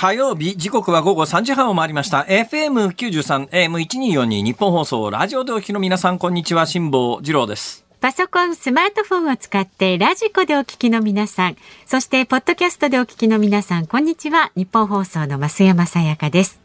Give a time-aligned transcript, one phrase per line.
[0.00, 14.52] 火曜日時刻は午後3時半を回りました FM93 AM1242 ニッポン放送ラジオでお聞きの皆さんこんにちは辛坊治郎ですパソコン、スマートフォンを使って radiko でお聞きの皆さん、そしてポッドキャストでお聞きの皆さん、こんにちは。
[14.56, 16.62] ニッポン放送の増山さやかです。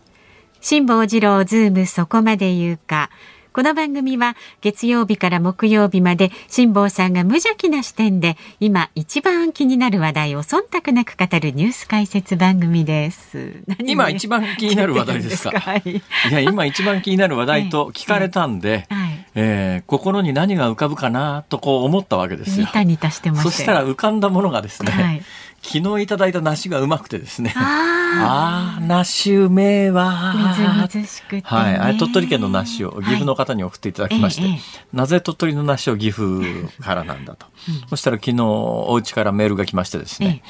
[0.62, 3.10] 辛坊治郎ズームそこまで言うか。
[3.56, 13.64] この番組は月曜日から木曜日まで辛坊さんが無邪気な視点で今一番気になる話題を忖度なく語るニュース解説番組です。
[13.80, 15.58] 今一番気になる話題ですか？
[15.58, 16.02] はい、い
[16.34, 22.66] や今一番気になる話題と聞かれたんで、はい、えー、心に何が浮かぶかなとこう思ったわけですよ。
[22.66, 24.92] ニタニタしてまそしたら浮かんだものがですね。
[24.92, 25.22] はい
[25.66, 27.54] 昨日いただいた梨がうまくてですね。
[27.58, 30.34] ああ、梨うめえわ。
[30.38, 31.76] みずみずしくて、ね、はい。
[31.76, 34.62] あれ鳥取県の梨を岐阜の方に送っていただきまして、はい、
[34.94, 36.44] なぜ鳥取の梨を岐阜
[36.82, 37.48] からなんだと。
[37.68, 40.44] うん、そしたら昨日お家からメールが来ましてですね。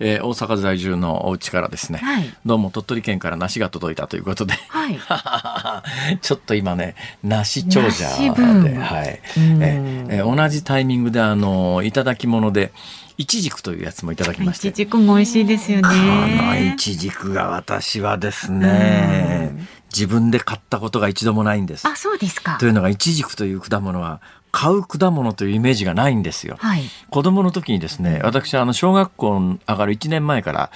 [0.00, 4.90] えー、大阪在住のお家からですね、はい、どうも鳥取県から梨が届いたということで、は
[6.12, 12.72] い、 ちょっと今ね梨長者で、はい、えー、同じタイミングであのいただき物で
[13.18, 14.68] いちじくというやつもいただきまして。
[14.68, 15.82] いちじくも美味しいですよね。
[15.82, 19.52] このいちじくが私はですね、
[19.92, 21.86] 自分で買ったことが一度もないんです。
[21.88, 22.58] あそうですか。
[22.60, 26.56] というのがいちじくという果物は買う果物というイメージがないんですよ。
[26.58, 30.70] はい、子供の時にですね、私はあの小学校上がる1年前から、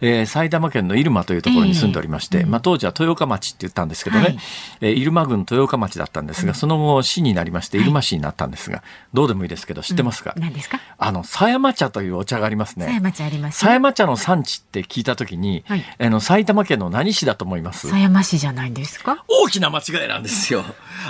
[0.00, 4.38] えー、埼玉県の入間というところに住んでおりまして、えー、まあ当時は豊岡町って言ったんですけどね、はい、
[4.80, 10.80] えー、入間郡豊岡町だったんですが、その後市になりまして入間市になったんですが、どうでもいいですけど知ってますか、うん、何ですか？
[10.98, 12.86] あの狭山茶というお茶がありますね。
[12.86, 17.88] 狭山茶あります、ね、狭山茶の産地って聞いた時に、はい、あの埼玉県の何市だと思います？
[17.88, 19.24] 狭山市じゃないんですか？
[19.28, 20.64] 大きな間違いなんですよ。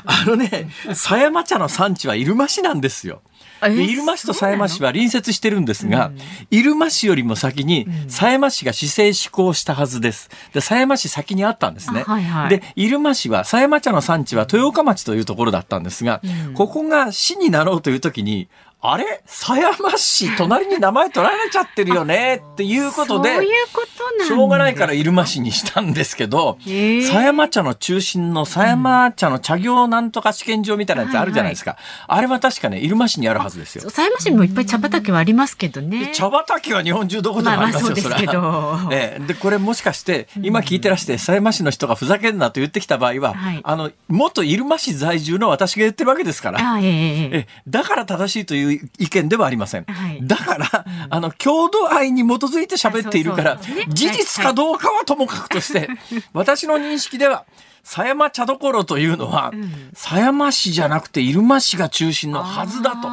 [0.05, 3.23] あのね、狭山茶の産地は入間市なんですよ。
[3.61, 6.13] 入間市と狭山市は隣接してるんですが、
[6.51, 10.31] 入間市よりも先に狭山市が市政施行したはずです。
[10.53, 12.05] で、狭山市先にあったんですね。
[12.05, 18.49] はいはい、で、入間市は、狭山茶の産地は豊岡町というところだったんですが、うん、ここが市になろうという時に、
[18.81, 19.23] あれ？
[19.27, 22.43] 狭山市、隣に名前取られちゃってるよね？
[22.53, 31.77] っていうことで、そういうことしょうがないから入間市にしたんですけど、狭山茶の中心の狭山茶の茶業なんとか試験場みたいなやつあるじゃないですか。
[32.07, 33.91] あれは確かね、入間市にあるはずですよ。
[33.91, 36.13] 狭山市にもいっぱい茶畑はありますけどね。
[36.15, 38.89] 茶畑は日本中どこでもありますよ、それは。
[38.93, 46.79] えで、これもしかして、今聞いてらして、狭山市の人がふざけんなと言ってきた場合は、はい、あの、元入間市在住の私が言ってるわけですから。
[46.79, 47.47] えー、え。
[47.67, 49.85] だから正しいという意見ではありません。
[49.85, 55.89] はい、だから、うん、あの、郷土愛に基づいて喋っているから、事実かどうかはともかくとして、
[56.33, 57.45] 私の認識では、
[57.83, 59.53] 狭山茶どころというのは、
[59.95, 63.09] 狭山市じゃなくて入間市が中心のはずだと。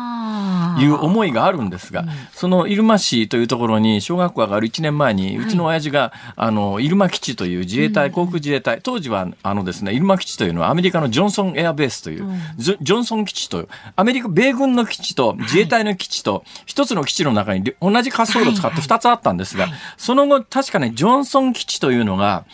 [0.77, 12.25] いう思いがあるんですが、その入間市というところに小学校上がる1年前にうちの親父が、あの入間基地という自衛隊、航空自衛隊当時はあのですね入間基地というのはアメリカのジョンソンエアベースという、
[12.57, 22.45] ジョンソン基地というアメリカ米軍の基地と自衛隊の基地と一つの基地の中に同じ滑走路を使って2つあったんですが、その後確かねジョンソン基地というのが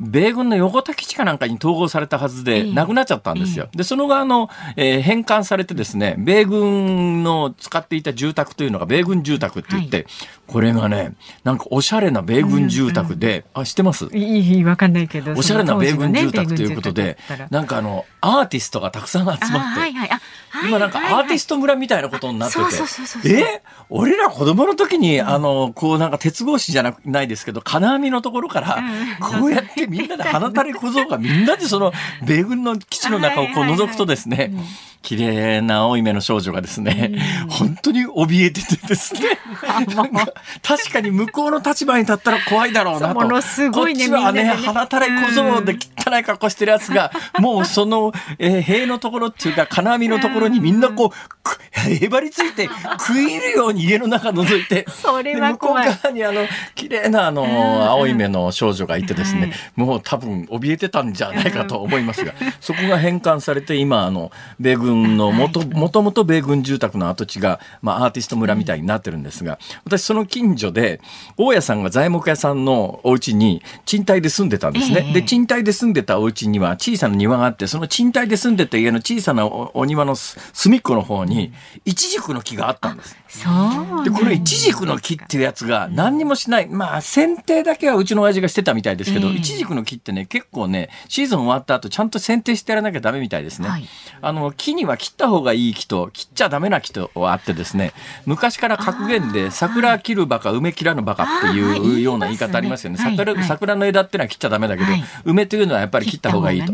[0.00, 3.68] 米軍の横田基地かなんかに統合されたはずで、なくなっちゃったんですよ。
[3.72, 10.06] で、その後、あの、えー、返還されてですね、米軍の使っていた住宅というのが米軍住宅って言って、はい、
[10.46, 11.12] これがね、
[11.44, 13.44] なんかおしゃれな米軍住宅で、うん。
[13.56, 14.06] うん、あ、知ってます？
[14.12, 15.32] いい、わかんないけど。
[15.32, 20.10] おしゃれな米軍住宅ということで、ね、なんかあの、アーティストがたくさん集まって、はいはい、
[20.66, 22.58] 今なんかアーティスト村みたいなことになって
[23.22, 23.62] て、え？
[23.90, 28.82] 俺ら子供の時に、あの、こうなんか鉄格子じゃなないですけど、金網のところから、
[29.20, 31.92] こうやってみんなで鼻垂れ小僧がみんなでその
[32.24, 34.52] 米軍の基地の中をこう覗くとですね、
[35.02, 37.18] 綺麗な青い目の少女がですね、
[37.48, 39.20] 本当に怯えててですね、
[40.62, 43.14] 確かに向こうの立場に立ったら怖いだろうなと。
[43.14, 51.40] ものすごいね、こっちはね、鼻垂れ小僧で汚い格好してるやつが、もうその、えー、塀のところっていうか、金網のところにみんなこう、
[51.72, 52.68] へばりついて
[52.98, 57.44] 食い入るように家の中覗いてそれは怖い向こう側にあの綺麗なあの
[57.88, 71.00] 青い目の少女がいてですね、もう多分怯えてたんじゃないかと思いますが、そこが返還されて今あの米軍のもともともと米軍住宅の跡地が、まあ、アーティスト村みたいになってるんですが私その近所で
[71.36, 75.12] 大家さんが材木屋さんのお家に賃貸で住んでたんですね。
[75.12, 81.52] で賃貸で住んでたお家には小さな庭があってその賃貸で住んでた家の小さなお庭の隅っこの方に
[81.84, 83.16] イチジクの木があったんです。
[84.04, 86.68] でこのイチジクの木っていうやつが何にもしない。
[86.68, 93.68] まあ剪定だけはうちの親父がしてたみたいですけど、イチジクの木ってね結構ねシーズン終わった後ちゃんと剪定してやらなきゃダメみたいですね。
[93.68, 93.88] はい、
[94.20, 97.92] あの木には切った方がいい木と切っちゃダメな木とあってですね
[98.26, 102.98] 昔から格言で桜切るバカ梅切らぬバカっていうような言い方ありますよね。
[102.98, 104.88] 桜桜の枝ってのは切っちゃダメだけど、
[105.24, 106.72] 梅というのはやっぱり切った方がいいと。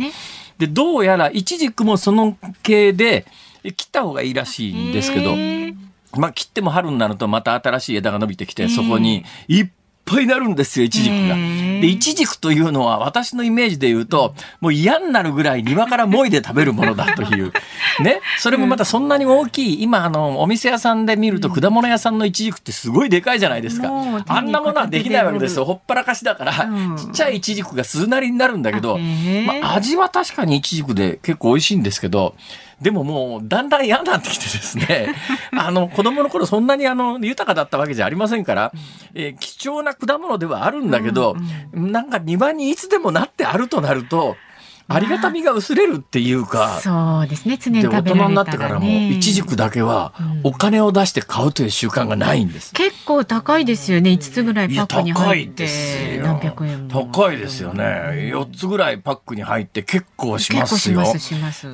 [0.59, 3.27] でどうやらイチジクもその系で
[3.63, 5.56] 切った方がいいらしいんですけど。
[6.19, 9.67] まあ、切っても春になるとまた新しい枝が伸びてきて、そこにいっ
[10.07, 11.35] ぱいなるんですよ、イチジクが。
[11.35, 17.53] で、イチジクというのは私のイメージで言うと、もう嫌になるぐらい庭からもいで食べるものだという。
[18.01, 18.21] ね。
[18.39, 23.91] それもまたそんなに大きい、今、あの、お店屋さんで見ると果物屋さんのイチジクってすごいでかいじゃないですか。
[24.29, 25.65] あんなものはできないわけですよ。
[25.65, 32.37] ほっぱらかしだから、ちっちゃいイチジクが数なりになるんだけど、まあ、味は確かにイチジクで結構美味しいんですけど、
[32.81, 35.15] でももうだんだん嫌になってきてですね。
[35.57, 38.73] あの子供の頃そんなにあの豊かだったわけじゃありませんから、
[39.15, 41.37] えー、貴重な果物ではあるんだけど、
[41.73, 44.37] うんうん、なんか庭にいつでもなってあるとなると
[44.89, 44.99] あ。
[44.99, 50.13] りがたみが薄れるっていうか、そうですね常に大人になってからもいちじくだけは
[50.43, 54.11] お金を出して買うという習慣がないんです、結構高いですよね。
[54.11, 55.69] 5つぐらいパックに入って
[56.23, 57.11] 何百円も。
[57.13, 57.85] 高いですよね。
[57.85, 61.03] 4つぐらいパックに入って結構しますよ。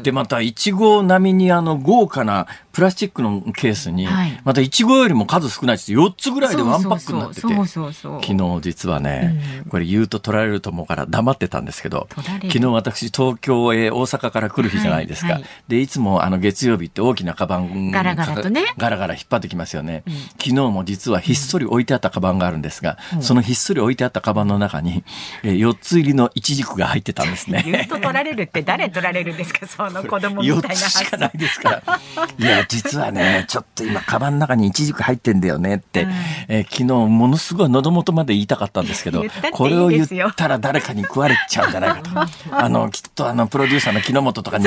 [0.02, 15.42] でまたいちご並みにあの豪華なプラスチックのケースに、はい、またいちごよりも数少ないです4つぐらいでワンパックになってて昨日実はね、うん、これ言うと取られると思うから黙ってたんですけど昨日私東京へ大阪から来る日じゃないですか、はい。
[15.42, 18.64] はい、でいつもあの月曜日って大きなカバンガラガラとね。
[18.78, 25.04] ガラガラ引っ張ってきますよね、うん、昨日も実はひっそり置いてあったカバンがあるんですが、うん、そのひっそり置いてあったカバンの中に、
[25.42, 27.62] えー、4つ入りのいちじくが入ってたんですね。
[27.66, 29.66] 言うと取られるって誰取られるんですか？
[29.66, 31.82] その子供みたいな4 つしかないですから。
[32.38, 36.10] いや実はね、ちょっと今、カバンの中にイチジク入ってんだよねって、うん、
[36.48, 42.56] えー、昨日ものすごい喉元まで言いたかったんですけど、これを言ったら誰かに食われちゃうんじゃないかと。
[42.56, 44.66] あの、きっとあの、プロデューサーの木本とかに、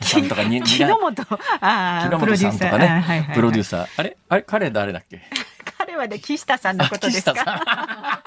[0.00, 1.14] さんとかに、木本、
[1.60, 3.86] あ木本さんとかね、プロデューサー。
[3.96, 4.16] あれ？
[4.28, 4.42] あれ？
[4.42, 5.20] 彼誰だっけ？
[5.84, 8.22] 彼はね、岸田さんのことですか？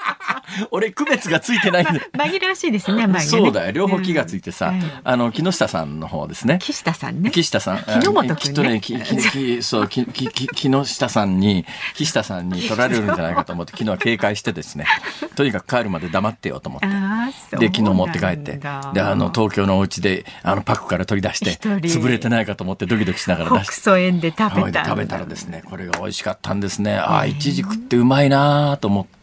[0.70, 3.72] 俺区別がついてないんで 紛らわしいですね、ね、そうだよ。
[3.72, 6.58] 両方気がついてさ、うん、あの木下さんの方ですね。
[6.60, 7.30] 岸田さんね。
[7.30, 8.00] 岸田さん。
[8.00, 8.68] 木本君ね。
[8.74, 11.64] ねききそうききき木下さんに
[11.94, 14.86] 岸田さんに取られるんじゃないかと思って 昨日は警戒してですね。
[15.34, 17.56] とにかく帰るまで黙ってよと思って。
[17.56, 18.58] で昨日持って帰って。
[18.58, 24.00] であの東京のお家であのパックから取り出して潰れてないかと思ってドキドキしながら出して。
[24.00, 26.96] 園で食べた食べたらですねこれが美味しかったんですね。
[26.96, 29.16] ああいちじくってうまいなと思って。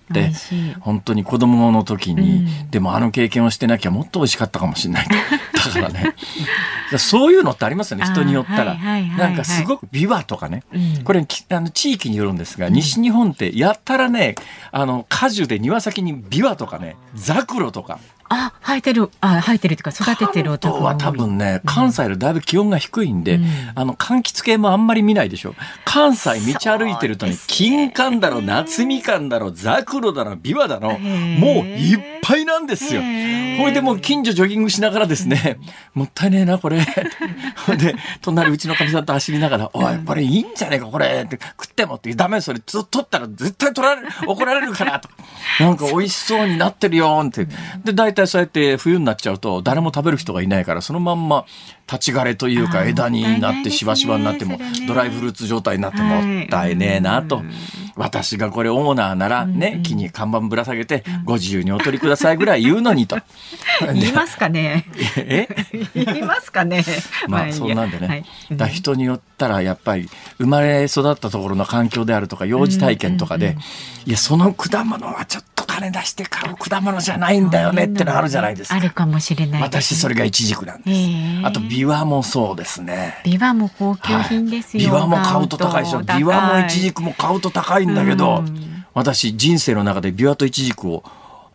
[0.82, 6.14] 本当に子供の時に、うん、でもあの経験をしてなきゃもっと美味しかったかもしれない だからね。
[7.00, 14.36] そういうのってありますよね人によったら、なんかすごく琵琶とかね、うん、これあの地域によるんですが、西日本ってやったらね
[14.72, 18.00] あの果樹で庭先に琵琶とかねザクロとか
[18.30, 25.56] あ、生えてる、あ、生えてるというか育ててる関東は多分ね、関西よりだいぶ気温が低いんで、うん、あの、柑橘系もあんまり見ないでしょ。
[25.86, 33.02] 関西道歩いてるとね、金柑だろ、夏みかんだろ、ザクロだろ、ビワだろ、もういっぱいなんですよ。
[33.02, 35.60] ほいでもう近所ジョギングしながらですね、
[35.94, 36.80] もったいねえな、これ。
[37.78, 41.24] で、隣うちのかみさんと走りながら、おい、これいいんじゃねえか、これ。
[41.26, 45.10] って食ってもって、ダメそれ、取ったら絶対取られる、怒られるから、と。
[45.60, 47.48] なんか美味しそうになってるよ、って。
[47.84, 51.46] で、大体そうやって冬になっちゃうと誰も食べる人がいないからそのまんま
[51.92, 57.44] 立ち枯れというか枝になってしばしばになってもドライフルーツ状態になってもったいねえなと。
[57.96, 63.18] 私がこれオーナーならね、木に看板ぶら下げてご自由にお取りくださいぐらい言うのにと。
[63.94, 64.86] 言いますかね。
[65.18, 65.48] え？
[65.94, 66.84] 言いますかね。
[67.28, 68.26] まあそうなんでね。
[68.52, 73.58] だ人によったらやっぱり生まれ育ったところの環境であるとか幼児体験とかで、
[74.08, 78.76] いやその果物はちょっと金出して買う果物じゃないんだよねってのあるじゃないですか。
[78.76, 80.94] あるかもしれない、私それがイチジクなんで
[81.42, 81.48] す。
[81.48, 83.22] あとビワもそうですね。
[83.24, 84.84] ビワも高級品ですよ。
[84.86, 86.02] ビワも買うと高いでしょ。
[86.02, 88.44] ビワもイチジクも買うと高いんだけど、
[88.94, 91.04] 私人生の中でビワとイチジクを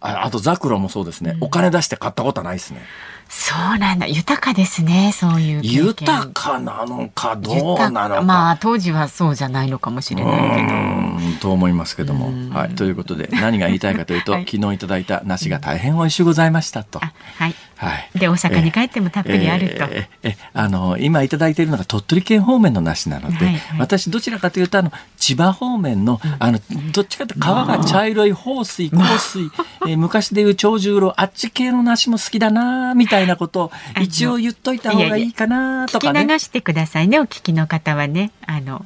[0.00, 2.83] ああとザクロもそうですね、お金出して買ったことないですね。
[3.29, 4.07] そうなんだ。
[4.07, 8.23] 豊かですねそういう豊かなのかどうなのか。
[8.23, 11.41] まあ当時はそうじゃないのかもしれないけど。
[11.41, 12.55] と思いますけども。
[12.55, 12.75] はい。
[12.75, 17.01] ということで何が言いたいかというと、 はい、昨日いただいた梨が大変美味しゅうございましたと。
[17.01, 26.59] はいはい、で大阪に帰ってもたっぷりあると、えー、えあの今いただいているのが鳥取県方面の梨なので、はいはい、私どちらかというとあの千葉方面の,、あの
[26.93, 29.45] どっちかというと皮が茶色い豊水幸水、
[29.87, 36.21] えー、昔でいう長十郎あっち系の梨も好きだなみたいなことを一応言っといた方がいいかなとかね。
[36.21, 38.33] 聞き流してくださいねお聞きの方はね。
[38.45, 38.85] あの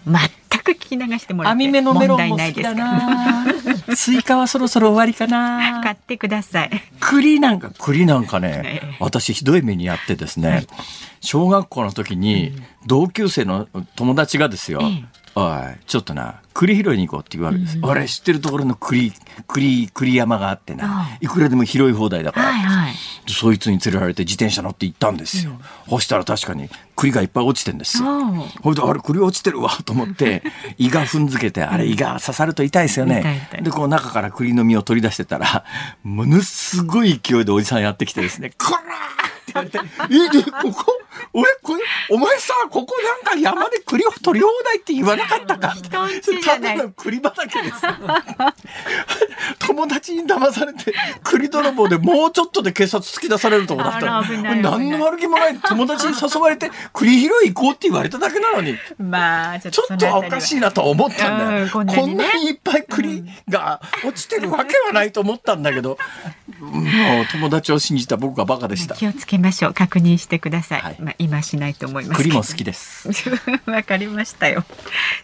[0.62, 1.64] く聞き流してもらって。
[1.64, 3.44] 網目のメロンも好きだな。
[3.94, 5.80] スイカはそろそろ終わりかな。
[5.82, 6.70] 買ってください。
[7.00, 10.66] 栗なんか栗なんかね、私ひどい目にやってですね、はい、
[11.20, 12.52] 小学校の時に
[12.86, 14.82] 同級生の友達がですよ、
[15.34, 15.84] おい。
[15.86, 19.12] ちょっとな栗拾いに行こうって言われるんです、うん、俺知ってるところの栗
[19.48, 22.94] 栗栗山があってないくらでも拾い放題だから、はいはい、
[23.28, 25.58] そいつに連れられて自転車乗って行ったんですよ、うん、
[25.90, 28.04] そしたら確かに栗がいっぱい落ちてんですよ。
[28.62, 30.42] ほいであれ栗落ちてるわと思って
[30.78, 35.64] 胃が踏んづけてあれ胃が刺さると痛いですよね、でこう中から栗の実を取り出してたら
[36.04, 38.72] ものすごい勢いでおじさんやってきてですね「こ
[39.54, 41.02] ら!」って言われて「えでここ？
[41.32, 45.74] 俺これお前さここなんか山で栗を取り放題って言わなかったか？
[46.44, 47.82] ただの栗畑です
[49.58, 55.58] 友達に騙されて栗泥棒でもうちょっとで警察突き出されるとこだったら何の悪気もない。
[55.58, 61.86] 友達に誘われて栗拾い行こうって言われただけなのに、まあ、ちょっとおかしいなと思ったんだよ、こん
[62.16, 65.98] なにいっぱい栗が落ちてるわけはないと思ったんだけど、
[66.60, 68.94] もう友達を信じた僕がバカでした。
[68.94, 69.74] 気をつけましょう。
[69.74, 73.08] 確認してください、はい、まあ今しないと思います栗も好きです。
[73.66, 74.64] わかりましたよ。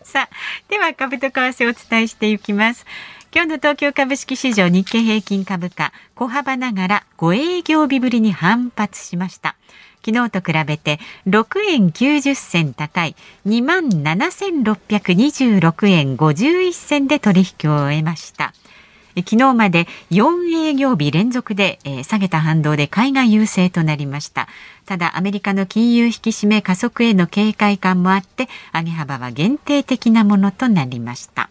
[0.03, 0.35] さあ
[0.69, 2.87] では株と為替をお伝えしていきます。
[3.35, 9.57] 今日の東京株式市場日経平均株価小幅ながら5営業日ぶりに反発しました。
[10.05, 13.15] 昨日と比べて6円90銭高い
[13.47, 18.55] 2万7626円51銭で取引を終えました
[19.23, 24.49] 昨日まで4営業日連続で、えー、下げた反動で買いが優勢となりました。
[24.87, 31.51] ただアメリカの金融引き締め加速への警戒感もあって上げ幅は限定的なものとなりました。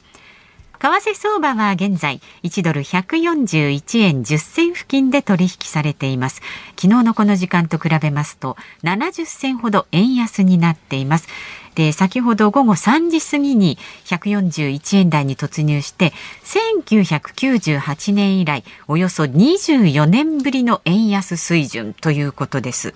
[0.79, 6.41] 為替相場は現在1ドル141円10銭付近で取引されています。
[6.79, 11.27] 昨日のこの時間と比べますと70銭ほど円安になっています。
[11.77, 16.11] て先ほど午後3時過ぎに141円台に突入して
[16.43, 22.95] 1998年以来およそ24年ぶりの円安水準ということです。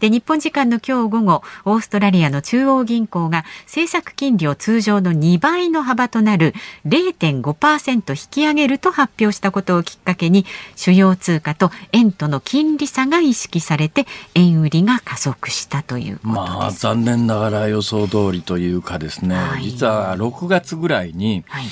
[0.00, 6.54] で日本時間の今日午後オーストラリアの中央銀行が政策金利を通常の2倍の幅となる
[6.86, 16.36] 0.5%引き上げると発表したことをきっかけに主要通貨と円との金利差が意識されて円売りが加速したということです。
[16.36, 21.64] まあ残念ながら予想通りというかですね、はい、実は6月ぐらいに、はい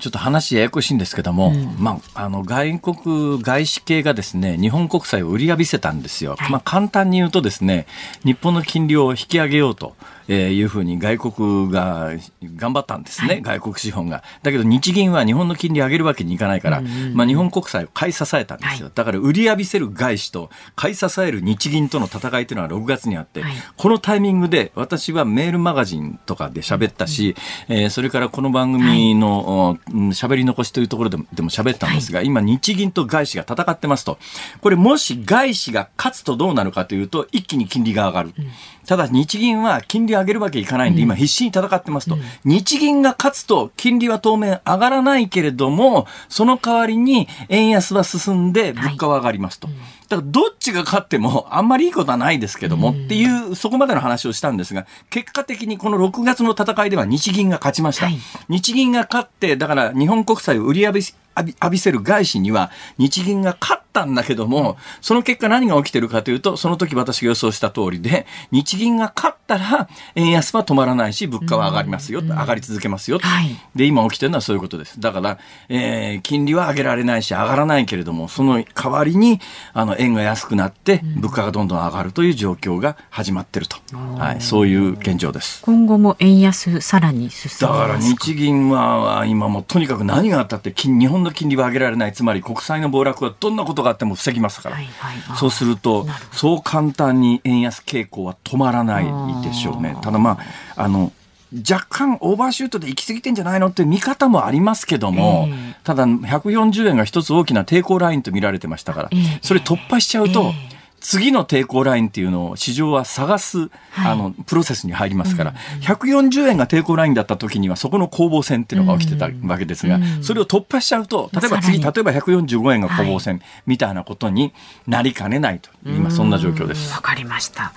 [0.00, 7.86] ちょっと話ややこしいんですけども、うん、まあ、あの外国外資系がですね日本国債を売り浴びせたんですよ、はい、まあ、簡単に言うとですね
[8.24, 9.94] 日本の金利を引き上げようと
[10.28, 12.12] えー、いうふうに外国が
[12.56, 14.22] 頑張ったんですね、はい、外国資本が。
[14.42, 18.86] だけど日銀は日本の金利上げるわけにいかないから、うんうん、まあ、日本国債を買い支えたんですよ。
[18.86, 27.34] はい、だから売り浴びせる外資と買い支える日銀との戦いというのは6月にあって、はい、このタイミングで私はメールマガジンとかで喋ったし、
[27.68, 34.18] うん、えー、それからこの番組の喋、はい、り残しというところでもでも喋ったんですが、今日銀と外資が戦ってますと。
[34.60, 38.34] これもし外資が勝つとどうなるかというと一気に金利が上がる。
[38.38, 38.48] うん
[38.88, 42.16] ただ日銀は金利上げるわけいかないんで、今必死に戦ってますと。
[42.46, 49.68] 日銀が勝つと金利は当面上がらないけれども、その代わりに円安は進んで物価は上がりますと。
[50.08, 58.08] だからどっちが勝ってもあんまりいいことはないですけども、っていうそこまでの話をしたんですが結果的にこの6月の戦いでは日銀が勝ちました、
[58.48, 61.04] 日銀が勝ってだから日本国債を売り浴び
[61.46, 75.00] 浴びせる外資には日銀が勝ったんだけども、その結果何が起きてるかというと、その時私が予想した通りで、日銀が勝ったら円安は止まらないし、物価は上がりますよ、上がり続けますよ、はい、で、今起きてるのはそういうことです。
[75.00, 75.38] だから、
[75.68, 79.40] えー、金利は上げられないし、上がらないけれども、その代わりに、
[79.72, 83.76] あの、円が安くなって、物価がどんどん上がるという状況が始まってると。
[84.18, 85.62] はい、そういう現状です。
[85.62, 99.96] 今後も円安さらに進むだから日銀は今もとにかく何があったって、日本のの金利は上げられない、つまり国債の暴落はどんなことがあっても防ぎますから、はいはい、そうすると、そう簡単に円安傾向は止まらないでしょうね。
[100.02, 100.38] ただま
[100.76, 101.12] あ、あの、
[101.52, 113.70] 若干オーバーシュートで行き過ぎてんじゃないのって見方もありますけども、えー、ただ140円が一つ大きな抵抗ラインと見られてましたから、えー、それ突破しちゃうと、えー次の抵抗ラインっていうのを市場は探す、はい、
[114.12, 124.52] あのプロセスに入りますから、うんうん、140円が抵抗ラインだった時にはそこの攻防戦っていうのが起きてたわけですが、それを突破しちゃうと例えば次例えば145円が攻防戦みたいなことに
[124.86, 126.92] なりかねないと、はい、今そんな状況です。
[126.92, 127.72] わかりました。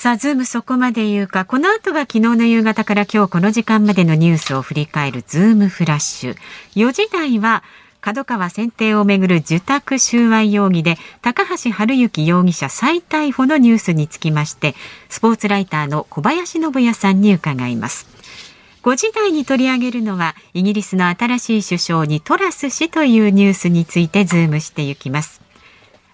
[0.00, 6.36] さあ、ズームそこまで言うか、この後は昨日の夕方から今日この時間までのニュースを振り返るズームフラッシュ。
[6.74, 7.62] 4時台は、
[8.00, 14.74] 角川選定をめぐる受託収賄容疑で高橋治之容疑者再逮捕のニュースにつきまして
[15.10, 18.06] スポーツライターの小林信也さんに伺います。
[18.82, 25.39] 5時台に取り上げるのはイギリスの新しい首相にトラス氏というニュースについてズームしていきます。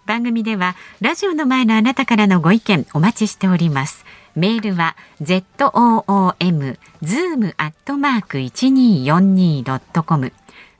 [0.07, 10.33] 番組ではラジオの前のあなたからのご意見お待ちしておりますメールは zoom zoom アットマーク 1242.com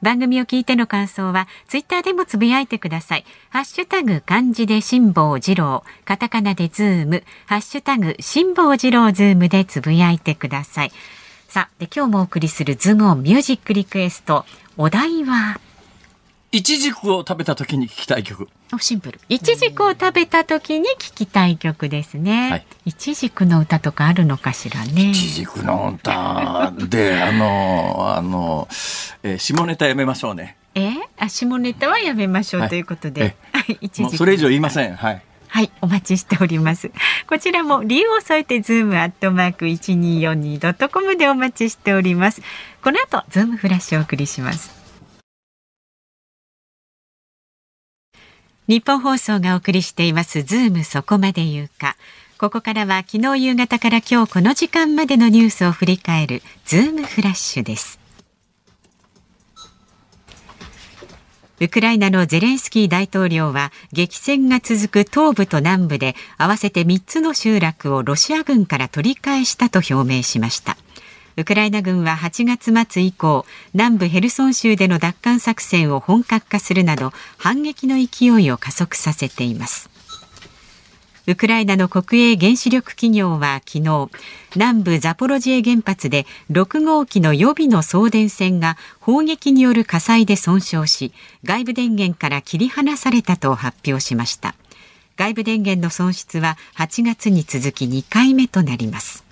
[0.03, 3.25] 番組を聞いての感想はツイッターでもつぶやいてください。
[3.49, 10.93] ハッシュタグ漢字で辛坊治郎、カタカナでズーム、ハッシュタグ辛坊治郎ズームでつぶやいてください。
[11.49, 14.45] さあ、で今日もお送りするズームオンミュージックリクエスト。
[14.77, 15.59] お題は？
[16.53, 18.49] いちじくを食べた時に聞きたい曲。
[18.79, 19.21] シンプル。
[19.29, 22.67] いちじくを食べた時に聞きたい曲ですね。
[22.85, 25.11] いちじくの歌とかあるのかしらね。
[25.11, 28.69] いちじくの歌で、あの、あの、
[29.23, 30.57] えー、下ネタやめましょうね。
[30.75, 33.37] えー、あ、下ネタはやめましょうということで。
[33.53, 34.17] はい、いちじく。
[34.17, 34.95] それ以上言いません。
[34.95, 35.23] はい。
[35.49, 36.91] はい、お待ちしております。
[37.29, 42.43] こちらも理由を添えてズームアットマーク一二四二ドットコムでお待ちしております。
[42.83, 44.76] この後ズームフラッシュをお送りします。
[48.69, 51.97] ニッポン放送がお送りしていますズームそこまで言うか。
[52.39, 57.99] ここからは昨日夕方から今日この時間までのニュースを振り返るズームフラッシュです。
[61.59, 70.77] ウクライナのゼレンスキー大統領は激戦が続く東部と南部で合わせて3つの集落をロシア軍から取り返したと表明しました。
[71.39, 79.91] ウクライナ軍は8月末以降南部ヘルソン州での奪還作戦を本格化するなど反撃の勢いを加速させています。
[81.29, 84.11] ウクライナの国営原子力企業は昨日
[84.55, 94.55] 南部ザポロジエ原発で6号機の予備の送電線が砲撃による火災で損傷し外部電源から切り離されたと発表しました。
[95.17, 99.26] 外部電源の損失は8月に続き2回目となります。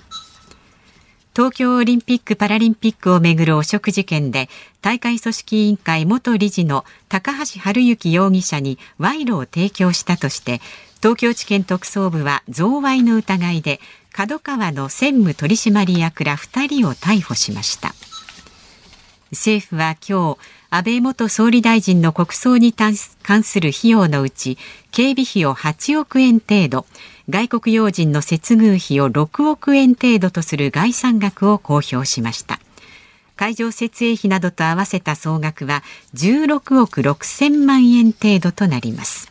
[1.35, 4.49] 東京オリンピック・パラリンピックをめぐる汚職事件で
[4.83, 10.61] 大会組織委員会元理事の高橋治之容疑者に賄賂を提供したとして
[10.99, 13.81] 東京地検特捜部は贈賄の疑いで
[14.12, 17.97] 角川の専務取締役ら2人を逮捕しました。
[19.33, 20.38] 政府は今日
[20.70, 24.57] 安倍元総理大臣の国葬に関する費用のうち
[24.92, 26.87] 警備費を8億円程度
[27.31, 32.61] 外国要人の接遇費を6億円程度とする概算額を公表しました。
[33.37, 35.83] 会場設営費などと合わせた総額は
[36.15, 39.31] 16億6千万円程度となります。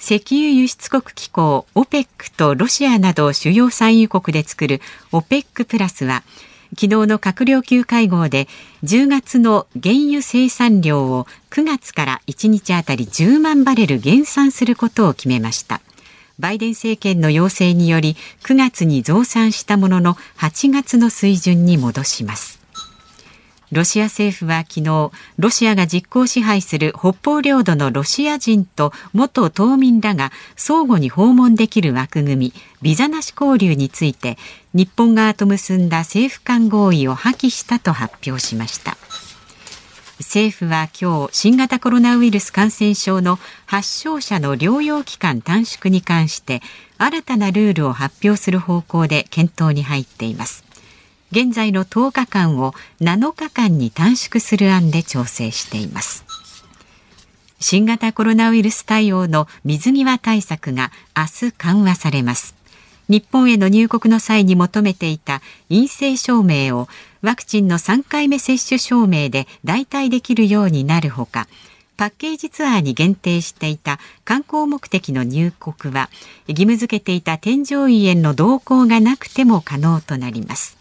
[0.00, 4.80] 石油輸出国機構 OPEC とロシアなど主要産油国で作る
[5.12, 6.22] OPEC プラスは
[6.70, 8.48] 昨日の閣僚級会合で
[8.84, 15.80] 10月の原油生産量を9月から1日あたり10万バレル減産することを決めました。
[16.38, 22.66] バイデン政権の要請により9月に増産したものの8月の水準に戻します。
[23.72, 34.38] ロシア政府は昨日ロシアが実効支配する北方領土のロシア人と元島民らが相互に訪問できる枠組みビザなし交流について
[34.72, 38.96] 日本側と結んだ政府間合意を破棄したと発表しました。
[40.18, 46.62] 政府は今日新型コロナウイルス感染症の発症者の療養期間短縮に関して
[46.96, 50.64] 新たなルールを発表する方向で検討に入っています。
[51.32, 56.24] 現在の10日間を7日間に短縮する案で調整しています。
[57.60, 62.55] 新型コロナウイルス対応の水際対策が明日緩和されます。
[63.08, 66.88] 日本への入国の際に求めていた陰性証明を
[67.22, 71.46] ワクチンの3回目接種証明で代替できるようになるほか
[71.96, 76.10] パッケージツアーに限定していた観光目的の入国は
[76.46, 80.76] 義務付けていた添乗員への同行がなくても可能となります。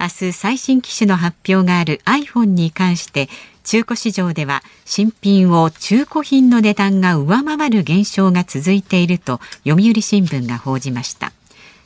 [0.00, 3.28] 明日最新機種の発表がある iPhone に関して
[3.64, 11.32] 中古市場では新品を中古品の値段が上回る現象が続いていると読売新聞が報じました。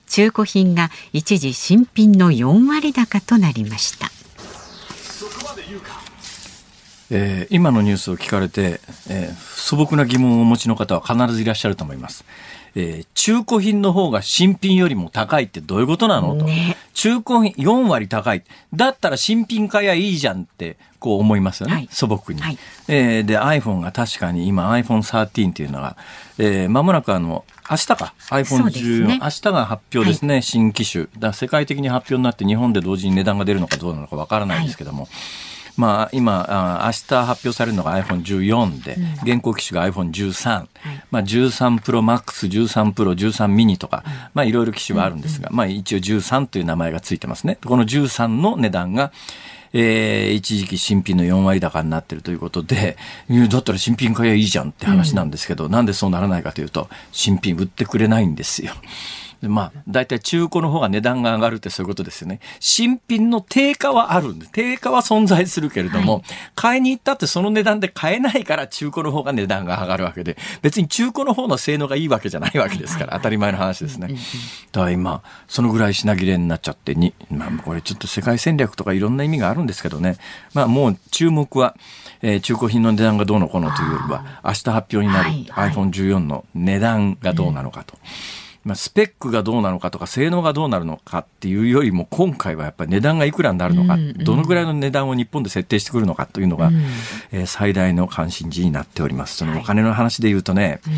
[0.08, 4.10] 中古品が一時新品の4割高となりました。
[7.10, 12.24] えー、今のニュースを聞かれて、えー、素朴な疑問をお持ちの方は必ずいらっしゃると思います。
[12.74, 16.36] えー、中古品の方が新品よりも高いってどういうことなの？
[16.36, 18.42] と、ね、中古品4割高い。
[18.74, 25.96] だったら新品買やいいじゃんってこう思いますよね、はい、素朴に、はい、えー、で iPhone が確かに今 iPhone13 っていうのが、
[26.38, 28.14] えー、間もなくあの明日か。
[28.30, 31.06] iPhone14、ね、明日が発表ですね、はい、新機種。
[31.18, 35.06] だ世界的に発表になって日本で同時に値段が出るのかどうなのかわからないんですけども、
[35.78, 40.68] まあ、今あ明日発表されるのが iPhone14 で、うん、現行機種が iPhone13、はい、
[41.12, 44.02] まあ、13 Pro Max、13 Pro、13 mini とか、
[44.34, 47.58] まあ、いろいろ機種はあるんですが、うんうん、まあ、一応13という名前がついてますね。
[47.64, 49.12] この13の値段が、
[49.72, 52.96] えー、一時期新品の4割高になってるということで、
[53.48, 58.72] だったら新品買えばいいじゃんって話なんですけど、うん、なんでそうならないかというと、新品売ってくれないんですよ。
[59.42, 62.40] まあ、大体中古の方が値段が上がるってそういうことですよね。
[62.58, 66.22] 新品の定価はあるんで、定価は存在するけれども、はい、
[66.56, 74.08] 買いに行ったってその値段で買えないから中古の方が値段が上がるわけで、別に中古の方の性能がいいわけじゃないわけですから、当たり前の話ですね。
[74.72, 80.16] だから今、そのぐらい品切れになっちゃってに、まあこれちょっと世界戦略とかいろんな意味があるんですけどね、
[80.54, 81.76] まあもう注目は、
[82.22, 85.30] えー、中古品の値段がどうのこうのというよりは、明日発表になる
[85.72, 87.96] iPhone14 の値段がどうなのかと。
[88.64, 96.82] まあ、スペックがどうなのかとか性能がどうなるのかっていうよりも今回はやっぱり値段がいくらになるのか、うんうん、どのぐらいの値段を日本で設定してくるのかというのが、うん、
[97.32, 99.36] えー、最大の関心事になっております。
[99.36, 100.94] そのお金の話で言うとね、はい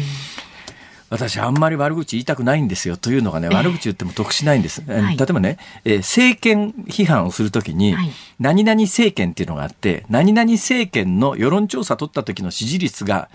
[1.10, 4.84] 私あんまり悪口言いたくないんですよというのがね、悪口言っても得しないんです。
[4.86, 13.28] 例えばね、えー、政権批判をするときに、はい、何々政権っていうのがあって、何々政権の世論調査取った時の支持率が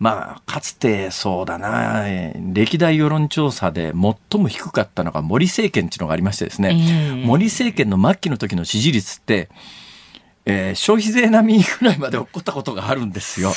[0.00, 2.06] まあ、かつてそうだな、
[2.54, 9.50] 歴代世論調査で最も低かったのが森政権っていうのがありましてですね、えー、森政権の末期の時の支持率って、
[10.46, 13.52] えー、消費税並みぐらいまで起こったことがあるんですよ。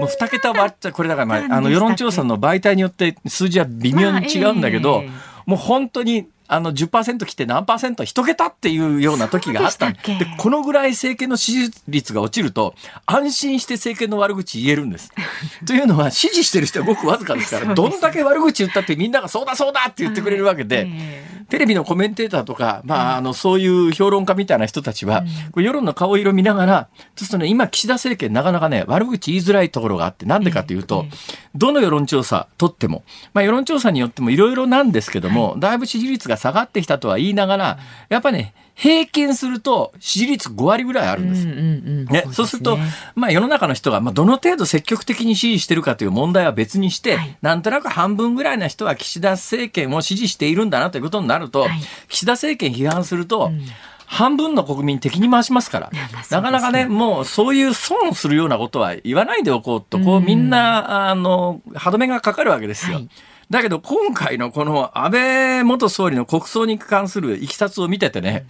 [0.00, 5.10] もう2桁割っちゃこれだから、まあ、あの世論調査の媒体によって数字は微妙に違うんだけど、まあえー、
[5.46, 9.98] もう本当にあの10%来て何パーセント一桁っていうような時があったで
[10.38, 12.74] このぐらい政権の支持率が落ちると
[13.06, 15.12] 安心して政権の悪口言えるんです。
[15.66, 20.88] というのは支持してる人はごくわずかですからどんだけ悪口言ったってみんながそうだそうだって言ってくれるわけで、
[21.48, 31.06] テレビのコメンテーターとか、まあ、あのそういう評論家みたいな人たちは、これ世論の顔色見ながらちょっとね今岸田政権なかなかね悪口言いづらいところがあってなんでかというと、
[31.54, 41.46] どの世論調査取っても、まあ、世論調査によってもいろいろなんですけども、だいぶ支持率が下がってきたとは言いながら、やっぱね、平均すると支持率5割ぐらいあるんです。
[41.46, 42.78] ね、そうすると、
[43.14, 51.70] まあ世の中の人が、まあどの程度積極的に支持してるかという問題は別にして、はい、なんとなく半分ぐらいな人は岸田政権を支持しているんだなということになると、はい、
[52.08, 53.60] 岸田政権批判すると、うん。
[54.08, 55.90] 半分の国民敵に回しますから、
[56.30, 62.98] なかなかね、もうそういう損をするようなことは言わないでおこうと、こうみんな、あの、歯止めがかかるわけですよ。
[62.98, 63.08] はい
[63.50, 68.46] だけど今回のこの安倍元総理の国葬に関するいきさつを見ててね、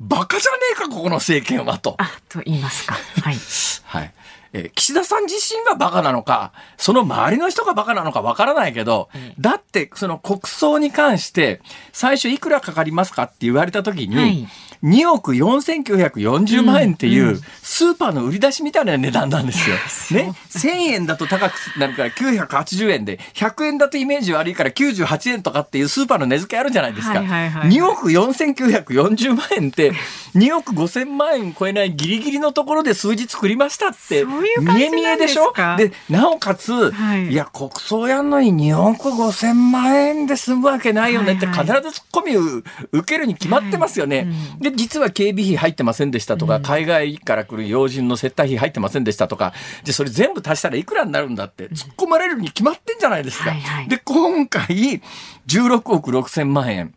[0.00, 1.96] バカじゃねえか、ここの政権はと。
[1.98, 2.94] あ、と言いますか。
[3.22, 3.36] はい。
[3.84, 4.14] はい。
[4.52, 11.60] えー、岸田さん自身はバカなのか、その周りの人がバカなのかわからないけど、うん、だってその国葬に関して
[11.92, 14.48] 最初いくらかかりますかって言われた時に、はい
[14.82, 19.76] 2億4940万円っていうスーパーの売り出しみたいな値段なんですよ。
[20.14, 20.32] ね。
[20.50, 27.20] 1000円だと高くなるから980円で、100円だとイメージ悪いから98円とかっていうスーパーの値付けあるじゃないですか。
[27.20, 29.92] 2億4940万円って、
[30.34, 35.52] 2億5000万円超えないギリギリのところで数字作りましたって、見え見えでしょ？
[35.76, 42.64] で、なおかつ、はい、いや、国葬やんのに2億5000万円で済むわけないよねって必ずツッコミを受
[43.04, 44.16] けるに決まってますよね。
[44.18, 49.52] はいうんで、実は警備費入ってませんでしたとか、うん、海外から来る要人の接待費入ってませんでしたとか、
[49.84, 53.50] で、それ全部足したらいくらになるんだって突っ込まれるに決まってんじゃないですか。
[53.50, 55.00] はいはい、で、今回、
[55.46, 56.94] 16億6千万円。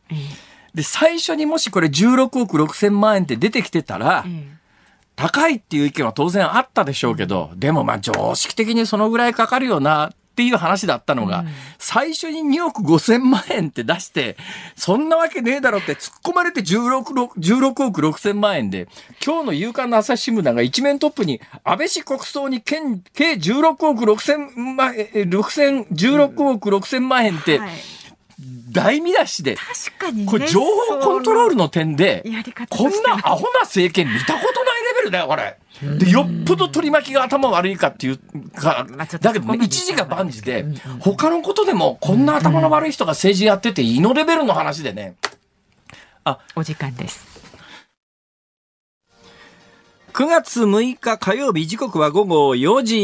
[0.73, 4.25] で、最初にもしこれ16億6千万円って出てきてたら、
[5.21, 14.35] 高いっていう意見は当然あったでしょうけど、でもまあ常識的にそのぐらいかかるよなっていう話だったのが、うん、最初に2億5千万円って出して、
[14.75, 18.87] そんなわけねえだろって突っ込まれて 16, 16億6千万円で、
[19.23, 27.69] 今日の夕刊の朝日新聞なんか一面トップに、安倍氏国葬に計16億6千万円、6千、16億6千万円って、はい
[28.71, 32.23] 大見出しで、確かに、ね、これ情報コントロールの点で、
[32.69, 35.57] こんなアホな政権見たことないレベルだよ、これ。
[35.97, 38.17] で、よっぽど取り巻きが頭悪いかっていう
[38.55, 38.87] か、
[39.21, 40.65] だけどね、一時が万事で、
[40.99, 45.15] 他のことでもこんな頭の悪い人が政治やってていいのレベルの話でね。
[46.23, 47.30] あ、お時間です。
[50.13, 52.95] 9 9月6日火曜日時刻は午後4時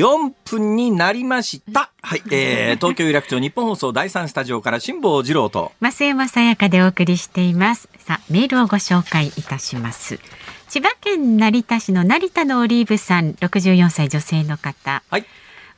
[0.00, 1.90] 4分になりました。
[2.02, 7.88] はい、えー、 東京有楽町日本放送第3スタジオから辛坊治郎と増山さやかでお送りしています。
[7.98, 10.20] さあ、メールをご紹介いたします。
[10.68, 15.02] 千葉県成田市の成田のオリーブさん、64歳女性の方。
[15.08, 15.24] はい。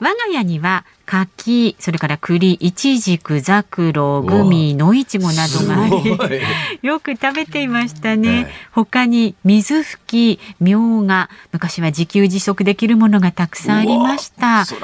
[0.00, 6.40] 我が家には柿、それから栗、いちじく、ザクロ、グミ、野いちごなどがあり、
[6.82, 8.48] よく食べていましたね。
[8.70, 14.64] 他に水蕗、みょうが、昔は自給自足できるものがたくさんありました。
[14.66, 14.76] そ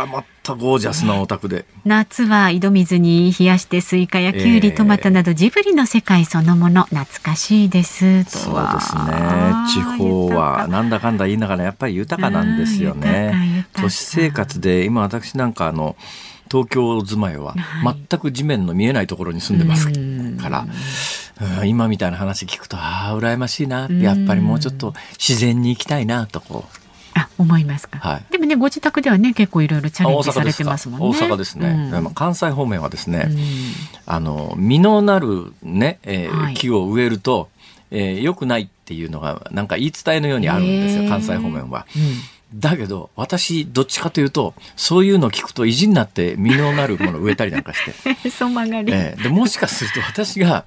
[0.45, 1.65] たゴージャスなお宅で。
[1.85, 8.23] 夏は井戸水に冷やしてスイカやキュウリ、トマトなどジブリの世界そのもの懐かしいです。
[8.25, 9.03] そうですね。
[9.73, 13.67] 地方はなんだかんだ言いながらやっぱり豊かなんですよね。
[13.73, 15.97] 都市生活で今私なんかあの。
[16.51, 19.87] 東京住まいは全く地面の見えないところに住んでます
[20.41, 20.67] から、
[21.63, 26.84] うん、今みたいな話聞くとああ羨ましいなやっぱりもうちょっと自然に行きたいなとこう。
[27.15, 31.19] あ思いますか、はい、でもねご自宅ではね結構いろいろチャレンジされてますもんね。
[31.19, 33.39] 大阪ですね、うん、関西方面はですね、うん、
[34.07, 37.49] あの実のなるね、えー、はい、木を植えると、
[37.91, 41.87] えー、よくないっていうのがなんか言い伝えのようにあるんですよ関西方面は。
[41.97, 42.61] うん。
[42.61, 47.81] だけど、私、どっちかというと、そういうの聞くと意地になって実のなるものを植えたりなんかし
[48.23, 48.31] て。
[48.31, 49.29] そまがり、えー、で。
[49.29, 50.65] もしかすると私が、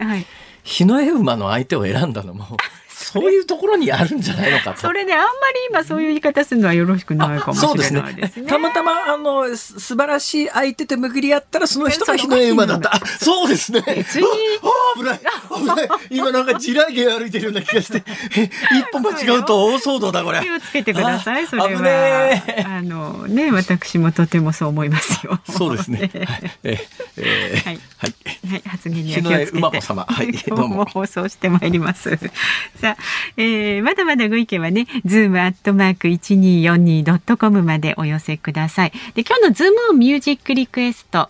[0.63, 2.57] 日の絵馬の相手を選んだのも、
[2.97, 4.81] そういうところにあるんじゃないのかと。
[4.87, 5.33] それで、あんまり
[5.69, 8.31] 今そういう言い方するのはよろしくないかもしれないですね。
[8.33, 8.47] すね。
[8.47, 12.99] たまたま、あの、素晴らしい相手と巡り合ったら、その人が日の絵馬だった。
[13.19, 13.83] そうですね。
[13.85, 14.25] 別に。
[14.97, 15.19] 危ない。
[15.55, 15.89] 危ない。
[16.09, 18.49] 今なんか地雷原歩いてるような気がして、一
[18.91, 20.39] 歩間違うと大騒動だ、これ。
[20.39, 21.81] 気をつけてください、それは。
[21.81, 25.39] ねあの、ね、私もとてもそう思いますよ。
[25.55, 26.09] そうですね。
[26.25, 26.51] はい。
[26.63, 26.87] え
[27.63, 27.79] はい。
[28.49, 28.61] はい。
[28.65, 29.57] 発言には気をつけて。
[29.57, 30.05] 眞子様。
[30.07, 30.31] はい。
[30.31, 30.85] どうも。
[30.85, 32.17] 放送してまいります。
[32.79, 32.86] さあ、
[33.37, 38.91] えー、まだまだご意見はね、ズームアットマーク一二四二ドットコムまでお寄せください。
[39.15, 41.29] で、今日のズームミュージックリクエスト、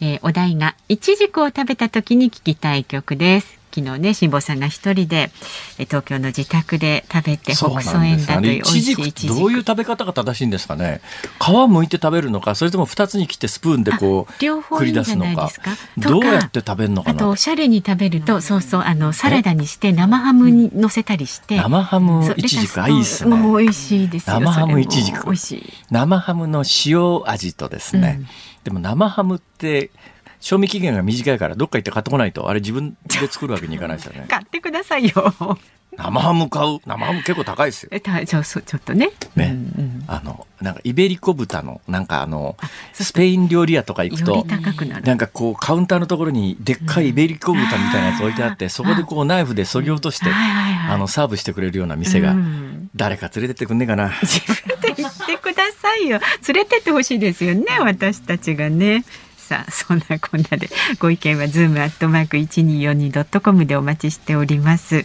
[0.00, 3.61] えー、お題がいちじくを食べた時に聞きたい曲です。
[3.74, 5.30] 昨日ね辛坊さんが一人で
[5.78, 11.00] 東京の自宅で食べて北総園だという美味しいいちどういう食べ方が正しいんですかね？
[11.40, 15.70] 皮むいて食べるのかそれとも二つに切ってスプーンでこう両方いいんじゃないですか？
[15.96, 17.16] どうやって食べるのかな？
[17.16, 21.56] あとおしゃれに食べるとそうそうあのサラダにして生ハムに乗せたりして。
[21.56, 23.36] 生ハムいちじくいいですね。
[23.36, 25.12] 美味しいです生ハムいちじ
[25.90, 28.26] 生ハムの塩味とですね、うん、
[28.64, 29.90] でも生ハムって
[30.42, 34.26] 賞味期限が短いからどっか行って買ってこないとあれ自分で作るわけにいかないですよね。
[34.28, 35.58] 買ってくださいよ。
[35.96, 36.80] 生ハム買う？
[36.86, 37.90] 生ハム結構高いですよ。
[37.92, 39.10] えたちょちょっとね。
[39.36, 42.56] ね、うんうん、あのなんかイベリコ豚のなんかあの
[42.92, 44.44] スペイン料理屋とか行くと
[45.04, 52.34] なんかこうカウンターのところにでっかいイベリコ豚みたいなやつ置いてあって、うん、そこでこうナイフでそぎ落として、あのサーブしてくれるような店が、
[52.96, 54.10] 誰か連れてってくんねえかな。
[54.22, 56.20] 自分で行ってくださいよ。
[56.48, 59.04] 連れてってほしいですよね私たちがね
[59.52, 65.04] さあそんなこんなでご意見はズームアットマーク一二四二ドットコムでお待ちしております。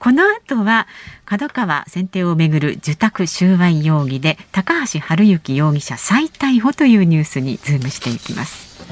[0.00, 0.88] この後は
[1.24, 8.82] 角川選定をめぐる受託収賄容疑で高橋治之容疑者再逮捕というニュースにズームしていきます。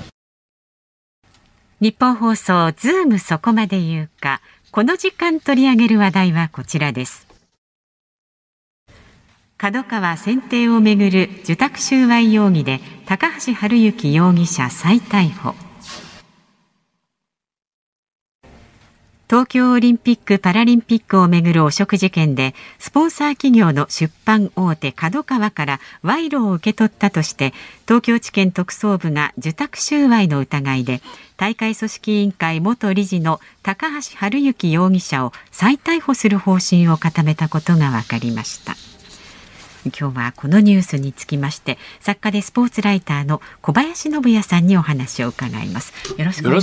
[1.80, 7.29] ニッポン放送ズームそこまで言うかこの時間取り上げる話題はこちらです。
[9.60, 15.54] 角川選定をめぐる受託収賄容疑で高橋治之容疑者再逮捕
[19.28, 27.52] 東京オリンピック・パラリンピックをめぐる汚職事件でスポンサー企業の出版大手角川から賄賂を受け取ったとして
[27.84, 31.02] 東京地検特捜部が受託収賄の疑いで
[31.36, 38.89] 大会組織委員会元理事の高橋治之容疑者を再逮捕する方針を固めたことが分かりました。
[39.86, 45.92] 今日はこのニュースにつきまして作家でスポーツライターの小林信也さんにお話を伺います。
[46.18, 46.58] よろしくお願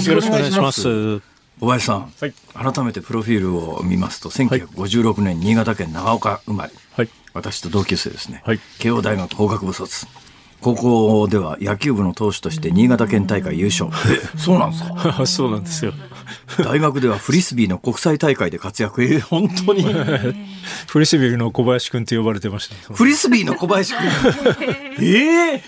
[0.48, 1.38] いします。
[1.60, 10.06] 小林さん、はい、改めてプロフィールを見ますと1956年、新潟県長岡生まれ、はい、私と同級生ですね、はい、慶応大学法学部卒
[10.62, 13.90] 高校では野球部の投手として新潟県大会優勝。
[14.38, 15.26] そうなんですか？
[15.28, 15.94] そうなんですよ。
[16.64, 19.04] 大学ではフリスビーの国際大会で活躍。
[19.04, 19.84] えー、本当に？
[20.88, 22.94] フリスビーの小林君と呼ばれてました。
[22.94, 24.06] フリスビーの小林君？
[25.00, 25.62] ええー、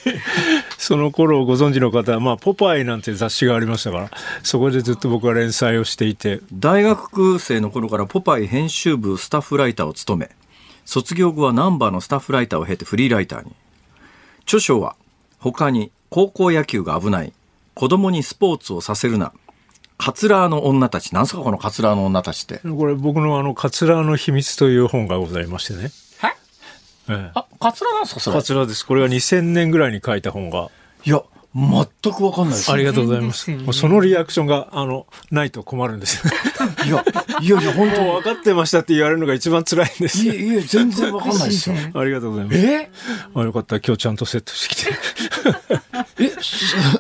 [0.78, 4.12] その頃ご存知の方は、まあ、ポパイなんて雑誌がありましたから、
[4.44, 6.40] そこでずっと僕は連載をしていて。
[6.52, 10.32] 大学生の頃からポパイ編集部スタッフライターを務め、
[10.86, 13.52] 卒業後はナンバーのスタッフライターを経てフリーライターに。
[14.50, 14.96] 著書は
[15.38, 17.34] 他に高校野球が危ない
[17.76, 19.32] 子供にスポーツをさせるな
[20.00, 21.14] カツラーの女たち。
[21.14, 22.58] なんすかこのカツラーの女たちって。
[22.68, 25.92] これ僕のあのカツラーの秘密という本がございましてね。
[27.10, 28.38] ええ、あ、カツラなんですかそれ？
[28.38, 28.86] カツラです。
[28.86, 30.70] これは2000年ぐらいに書いた本が。
[31.06, 31.22] いや、
[31.56, 32.72] 全くわかんないです。
[32.72, 33.46] ありがとうございます。
[33.46, 36.22] すね、そのリアクションが、あの、ないと困るんです。
[36.86, 37.04] いや、
[37.42, 40.20] いやいや、本当分かってましたって言われるのが一番辛いんです。
[40.24, 41.76] いや、いや、全然わかんないですよ。
[41.96, 42.58] ありがとうございます。
[42.58, 42.92] え？
[43.34, 43.78] あ、よかった。
[43.78, 44.92] 今日ちゃんとセットしてきて。
[46.20, 46.32] え、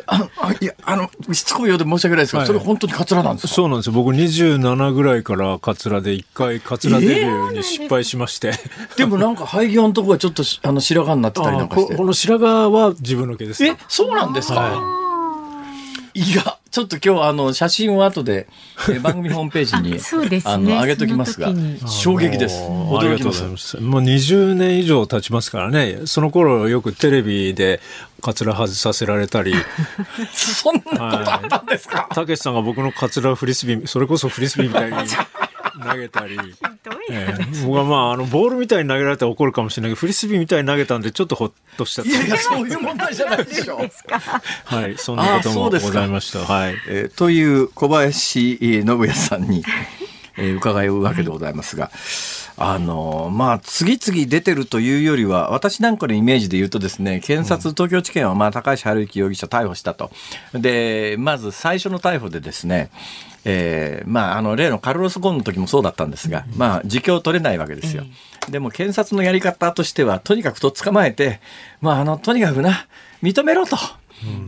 [0.07, 3.53] ああ、いや、あの、しつこいようで申し訳ないですが、はい、それ本当にカツラなんですか？
[3.53, 3.93] そうなんですよ。
[3.93, 8.47] 僕27ぐらいからカツラで一回カツラデビューに失敗しまして。
[8.47, 11.95] えー、でもなんか廃業のとこはちょっとあの白髪になってたりなんかして。
[11.95, 13.63] この白髪は自分の毛です。
[13.63, 14.99] え、そうなんですか、はい
[16.15, 18.47] いや、ちょっも今日あの写真を後で、
[18.89, 19.91] え 番組ホームページに
[20.29, 21.53] ね、あの上げときますが
[21.87, 22.61] 衝撃です。
[22.63, 23.77] 驚きます。
[23.77, 25.99] もう20年以上経ちますからね。
[26.05, 27.79] その頃よくテレビで
[28.21, 29.53] カツラ外させられたり。
[30.33, 32.09] そんなことあったんですか？
[32.13, 34.97] たけしさんが僕のカツラフリスビー、それこそフリスビーみたいに。
[35.79, 36.37] 投げたり、
[37.09, 43.79] えー、僕はまああのボールみたいに投げられたら怒るかもしれないけどフリスビーみたいに投げたんでちょっとほっとしたいやいやそういう問題じゃないでしょ。
[44.65, 46.39] はいそんなこともございました。
[46.39, 49.63] はい、えー、という小林信也さんに、
[50.37, 51.91] えー、伺うわけでございますが。
[52.61, 60.11] あのまあ、次々出てるというよりは、私なんかのイメージで言うとですね、検察、東京地検は、まあ、高橋治之容疑者逮捕したと。
[60.53, 62.89] で、まず最初の逮捕でですね、
[63.45, 68.03] えー、まあ、あの、例のカルロス・ゴーンの時もそうだったんですが、まあ、自供取れないわけですよ。
[68.49, 71.39] でも、検察のやり方としては、とにかくとっ捕まえて、
[71.81, 72.87] まあ、あの、とにかくな、
[73.21, 73.77] 認めろと。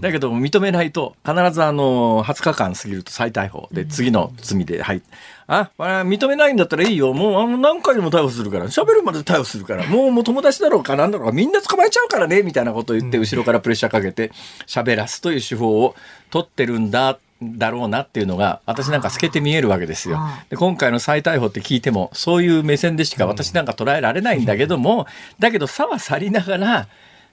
[0.02, 5.06] だけど認めないと必ずあの20日間過ぎると再逮捕で次の罪で入って。
[5.48, 7.14] あ、認めないんだったらいいよ。
[7.14, 8.66] もうあの何回でも逮捕するから。
[8.66, 9.86] 喋るまで逮捕するから。
[9.88, 11.34] もうもう友達だろうかなんだろうか。
[11.34, 12.42] みんな捕まえちゃうからね。
[12.42, 14.32] みたいなことを言って後ろからプレッシャーかけて
[14.66, 15.96] 喋らすという手法を
[16.30, 17.18] 取ってるんだ。
[17.42, 20.20] だろうなっていうのが私なんか透けて見えるわけですよ。
[20.50, 25.08] で今回の再逮捕って聞いてもそういう目線でしか私なんか捉えられないんだけども
[25.40, 26.88] だけど差は去りながら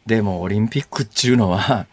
[0.06, 1.86] でもオリンピックっていうのは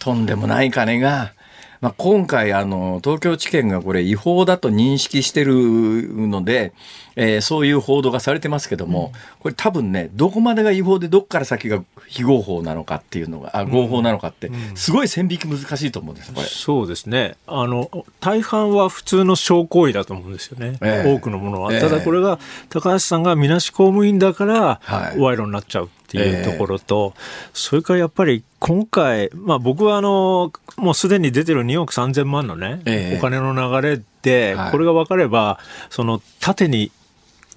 [0.00, 1.34] とんでもない金が、
[1.80, 6.74] まあ、今回あの東京地検がこれ違法だと認識してるので、
[7.16, 16.46] えー、そういう報道がされてますけども、これ多分ねどこまでが違法でどっから先が非合法なのかっていうのがあ合法なのかって、すごい線引き難しいと思うんですこれ。
[16.46, 17.36] そうですね。
[17.46, 17.90] あの
[18.20, 22.38] 大半は普通の小行為だと思うんですよね、えー、多くのものは、えー、ただこれが
[22.68, 27.22] 高橋さんがみなし公務員だから賄賂になっちゃうっていうところと、えー、
[27.54, 36.90] それからやっぱり今回、まあ、僕はあのもうすでに出てる2億3000万のね、えー、お金の流れで、これが分かれば、その縦に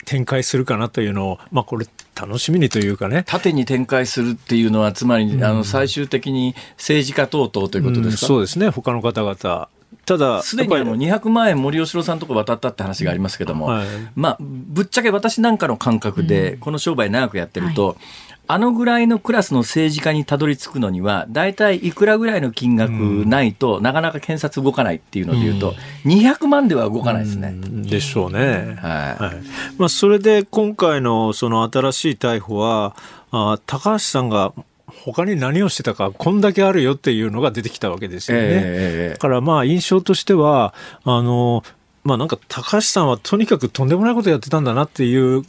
[0.06, 3.24] 展開するかなというのを、まあ、これ楽しみにというかね。
[3.26, 8.70] 縦に展開するっていうのはつまり、うん、あの最終的に政治家等々ということですか、うん、そうですね。
[8.70, 9.70] 他の方々。
[10.06, 17.98] ただ、すでにあの200万円森喜朗さんとこ渡ったって話がありますけども、はい、まあ、ぶっちゃけ私なんかの感覚で、この商売長くやってると、はい
[18.45, 22.91] あのぐらいのクラスの政治家にたどり着くのには、大体いくらぐらいの金額
[23.25, 25.75] ないと、なかなか検察動かないっていうのでいうと、
[26.06, 27.53] うん、200万では動かないですね。
[27.89, 28.77] でしょうね。
[28.82, 29.23] はい。
[29.23, 29.43] はい、
[29.77, 32.95] まあ、それで今回のその新しい逮捕は、
[33.32, 34.53] あ高橋さんが
[34.88, 38.43] 他に何をしてたか、こんだけあるよっていうのが出てきたわけですよね。
[38.49, 40.73] えー、だからまあ印象としては、
[41.06, 41.63] あの、
[42.04, 45.44] まあなんか高橋さんはとにかくとんでもないことやってたんだなっていう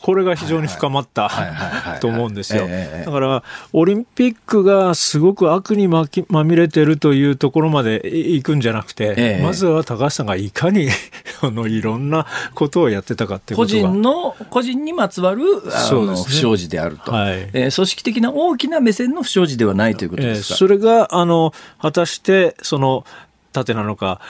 [0.00, 1.30] これが非常に深まった
[2.00, 2.68] と思うんですよ。
[3.04, 10.88] だから、オリンピックがすごく悪にまきまみれてるというところまでいくんじゃなくて、まずは高橋さんがいかに
[11.42, 13.82] あのいろんなことをやってたかっていうことが。
[13.82, 17.74] 個人の、個人にまつわるあの、不祥事であると、はいえー。
[17.74, 20.54] 組織的な大きな目線の不祥事ではないということですか？
[20.54, 23.04] えー、それが、あの、果たして、その、
[23.52, 24.20] 縦なのか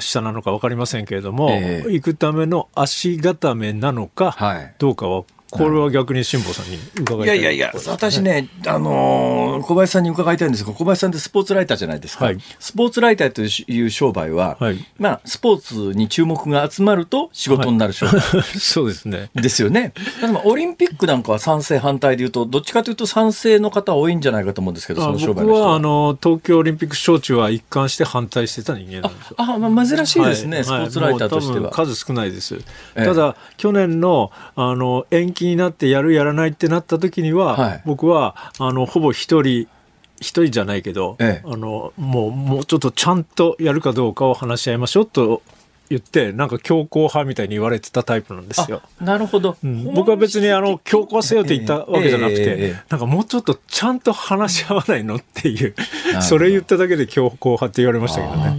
[0.00, 4.36] 下なのか分かりませんけれども、えー、行くための足固めなのか
[4.78, 12.24] どうかはこれは逆に辛坊さんに伺いたいいやいやいや、私ね、あのー、小林さんに伺いたいんですが、小林さんってスポーツライターじゃないですか。
[12.24, 19.30] はい、スポーツライターという商売は、はい、まあ、スポーツに注目が集まると仕事になる商売、はい、 そうですね。
[19.34, 19.92] ですよね。
[20.44, 29.36] オリンピックなんかは賛成反対でいうと、どっちかというと賛成の方多いんじゃないかと思うんですけど、その商売僕は、あの、東京オリンピック招致は一貫して反対してた人間なんですよ。
[29.38, 31.70] あ、まあ、珍しいですね、スポーツライターとしては。
[31.70, 32.58] 数少ないです。
[32.94, 39.68] ただ、去年の、あの、延期になってやるやらないってなった時には、はい、僕はあのほぼ一人
[40.18, 45.42] 一人じゃないけど、ええ、あのもうもうちょっとちゃんとやるかどうかを話し合いましょうと
[45.88, 48.82] 言ってなんか強硬派みたいに言われてたタイプなんですよ。
[49.00, 55.74] なるほど、うん、僕は別にあの強硬せよと言ったわけじゃなくて、えーえー、なんかもうちょっとちゃんと話し合わないのっていう
[56.22, 58.58] それ言っただけで強硬派って言われましたけどね。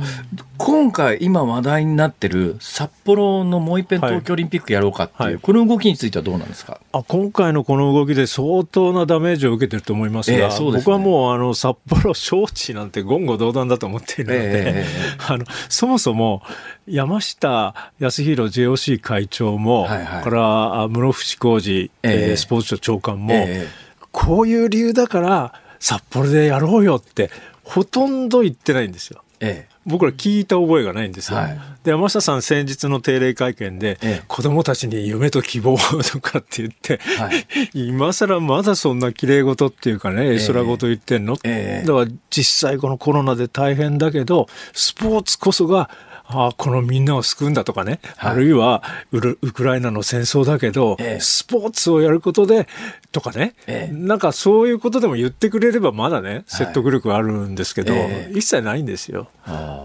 [0.57, 6.79] 今回今話題になってる札幌のもう一遍東京オリンピックやろうかっていう、はい、この動きについてはどうなんですか？
[6.91, 16.41] あ今回のこの動きで相当なダメージを受けてると思いますが、えーね、僕はもうあの札幌招致なんて言語道断だと思っているので、えー、 あのそもそも
[16.87, 27.29] 山下康弘 JOC 会長も、はいはい、から室伏浩二、えー、スポーツ庁長官も、えー、こういう理由だから札幌でやろうよって
[27.63, 29.23] ほとんど言ってないんですよ。
[29.39, 31.37] ええ、僕ら聞いた覚えがないんですよ。
[31.37, 45.91] はい、で山下さん先日の定例会見で、ええ、子供たちに夢と希望とかって言って、はい、今更まだそんな綺麗事っていうかね絵空事言ってんの、え、だから実際このコロナで大変だけどスポーツこそが
[46.29, 52.67] あこのみんなを救うんだとかね、はい、あるいはウクライナの戦争だけど、ええ、スポーツをやることで
[53.11, 59.29] とかね、ええ、なんかそういうことでも言ってくれればまだね説得力あるんですけど、はい、一切ないんですよ。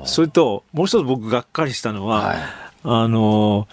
[0.05, 2.39] それともう一つ僕がっかりしたのは、はい、
[2.83, 3.69] あの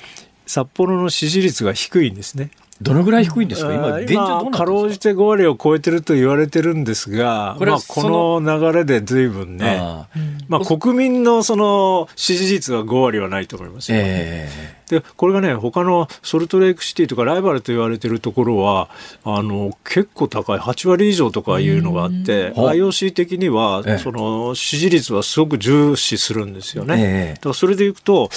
[0.45, 2.51] 札幌の支持率が低いんですね。
[2.81, 3.73] どのぐらい低いんですか？
[3.73, 4.63] 今、現状どか？
[4.65, 10.07] ろうじて5割を超えてると言われてるんですが、こまあ、この流れでずいぶんね、あ
[10.47, 13.97] まあ、国民のその支持率は5割はないと思いますよ。
[14.01, 18.89] えー、でこれがね、他のソルトレイクシティとかライバルと言われてるところは、
[19.23, 26.95] あの結構高い、8割以上とかいうのがあって、IOC 的には、その支持率はすごく重視するんですよね。
[26.97, 28.29] えー、だからそれでいくと、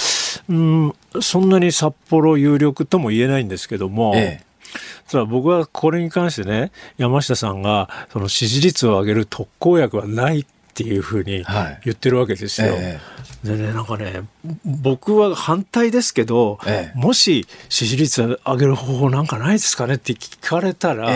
[0.47, 4.53] うん、そんなに札幌有力とも言えないんですけども、ええ。
[5.09, 11.45] ただ僕はこれに関してね、山下さんがその支持率を上げる特効薬はないっていうふうに
[11.85, 12.73] 言ってるわけですよ。
[12.73, 12.99] はいえ
[13.45, 14.23] え、でね、なんかね、
[14.65, 21.09] 僕は反対ですけど、え、もし支持率上げる方法なんかないですかねって聞かれたら、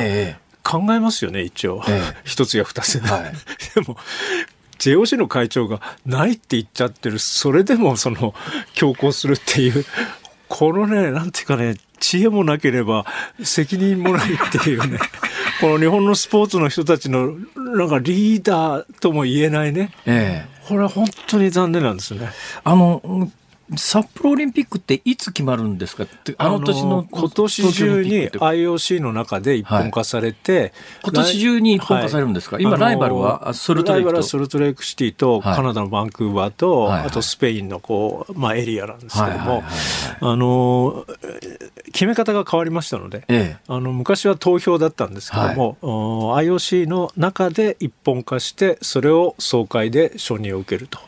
[0.63, 1.81] 考えますよね、一応。
[2.23, 2.99] 一つや二つ。
[2.99, 3.33] はい、
[3.73, 3.97] でも、
[4.77, 8.35] JOC の会長がないって言っちゃってる、それでもその
[8.75, 9.83] 強行するっていう、
[10.47, 13.05] このね、なんていうかね、知恵もなければ
[13.43, 14.99] 責任もないっていうね、
[15.59, 22.29] この日本のスポーツの人たちのなんかリーダーとも言えないね、ええ、これは本当に残念なんですね。
[22.63, 23.31] あの
[23.75, 26.05] 札幌オリンピックっていつ決まるんですか？
[26.37, 30.71] あの年の今年中に IOC の中で一本化されて、はい、
[31.03, 39.63] 今年中に一本化されるんですか、はい、今ライバルはソルトレイクライバルはソルトレイクシティと、カナダのバンクーバーと、はい、あとスペインのこう、まあ、エリアなんですけども、
[40.21, 41.05] あの
[41.91, 50.99] 決め方が変わりましたので、ええ、あの昔は投票だったんですけども、はい、IOC の中で一本化してそれを総会で承認を受けると。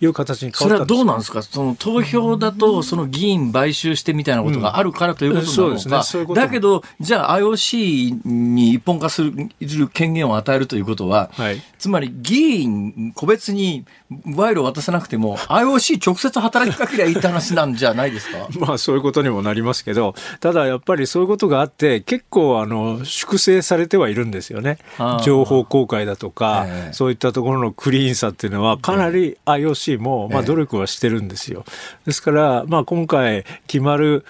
[0.00, 1.42] いう形に変わったそれはどうなんですか？
[1.42, 13.84] その投票だとその議員買収してみたいなことがあるからということなのか、うんね、だけどじゃあ IOC に一本化する権限を与えるということは、はい、つまり議員個別に
[14.24, 18.48] 賄賂を渡さなくても IOC 直接働きかけりゃいいって話なんじゃないですか？
[18.60, 24.78] まあそういうことにもなりますけどただやっぱりそういうことがあって結構あの粛清されてはいるんですよね。
[25.24, 31.64] 情報公開だとか、えー、そういったところのクリーンさっていうのはかなり IOC もまあ努力はしてるんですよ。
[32.04, 34.24] ですからまあ今回決まる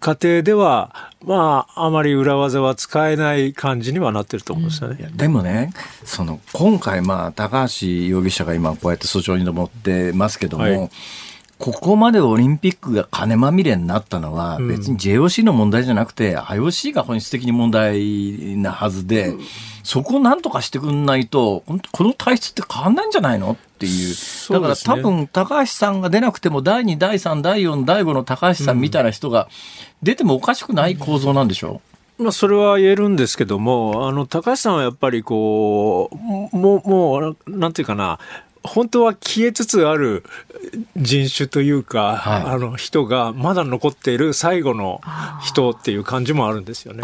[0.00, 5.06] 過程ではまあ、あまり裏技は使えない感じにはなってると思うんですよね。
[5.10, 5.72] うん、でもね、
[6.04, 10.90] その今回、まあ、高橋容疑者が今、こうやって訴状に上ってますけども、はい。
[11.58, 19.34] ここまでオリンピックが金まみれになったのは、別に JOC の問題じゃなくて、IOC が本質的に問題なはずで、
[19.84, 21.62] そこをなんとかしてくんないと、
[21.92, 24.14] この体質って変わんないんじゃないのっていう。
[24.50, 29.48] だから多分、高橋さんが出なくても、第2、第3、第4、第5の高橋さんみたいな人が
[30.02, 31.82] 出てもおかしくない構造なんでしょ
[32.18, 38.18] う、まあ、それは言えるんですけども、あの、高橋さんはやっぱりこう、もう、もう、なんていうかな、
[38.62, 40.24] 本当は消えつつある
[40.96, 45.02] 人種というか、はい、あの人がまだ残っている最後の
[45.42, 47.02] 人っていう感じもあるんですよね。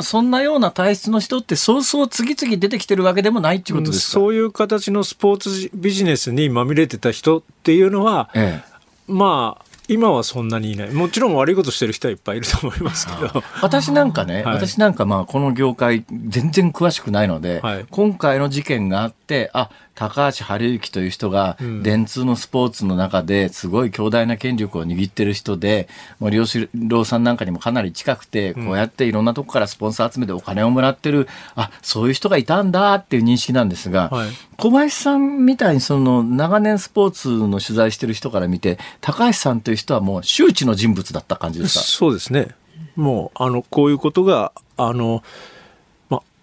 [0.00, 10.90] そんなような体質の人ってそうそう次々出てきてるわけでもないっていうことですか、そういう形のスポーツビジネスにまみれてた人っていうのは、ええ、まあ今はそんなにいない。
[10.92, 13.42] もちろん悪いことしてる人はいっぱいいると思いますけど。
[13.62, 25.88] 私なんかね、はい、私なんかまあこの業界全然詳しくないので、はい、今回の事件があってあ高橋治之という人が、電通のスポーツの中ですごい強大な権力を握ってる人で、
[26.20, 34.28] 森喜朗さんなんかにもかなり近くて、こうやっていろんなとこからスポンサー集めてお金をもらってる、あ、そういう人がいたんだっていう認識なんですが、はい、
[34.58, 41.84] 小林さんみたいにその長年スポーツの取材してる人から見て、高橋さんという人はもう周知の人物だった感じですか？
[41.84, 42.48] そうですね。
[42.96, 45.22] もう、あの、こういうことが、あの、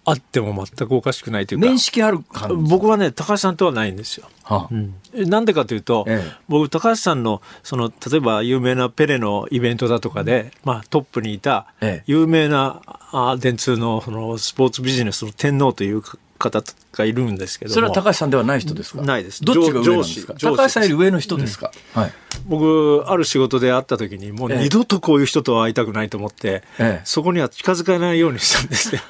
[0.06, 1.66] あっても全くおかしくないというか。
[1.66, 2.18] 面識ある
[2.56, 4.28] 僕はね高橋さんとはないんですよ。
[4.42, 4.94] はあ、うん、
[5.28, 11.66] なんでかというと、ええ、僕高橋さんのその例えば有名なペレのイベントだとかで、まあ、トップにいた
[12.06, 16.02] 有名な、ええ、あ電通のそのスポーツビジネスの天皇という
[16.36, 19.00] 方がいるんですけどそれは高橋さんではない人ですか？
[19.00, 19.42] ないです。
[19.42, 20.26] どっちが上司。
[20.26, 22.12] 高橋さんより上の人ですか、うん、はい、
[22.46, 29.00] 僕ある仕事で会った時にもう二度とこういう人とは会いたくないと思って、ええ、そこには近づかないようにしたんですよ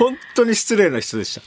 [0.00, 1.42] 本当に失礼な人でした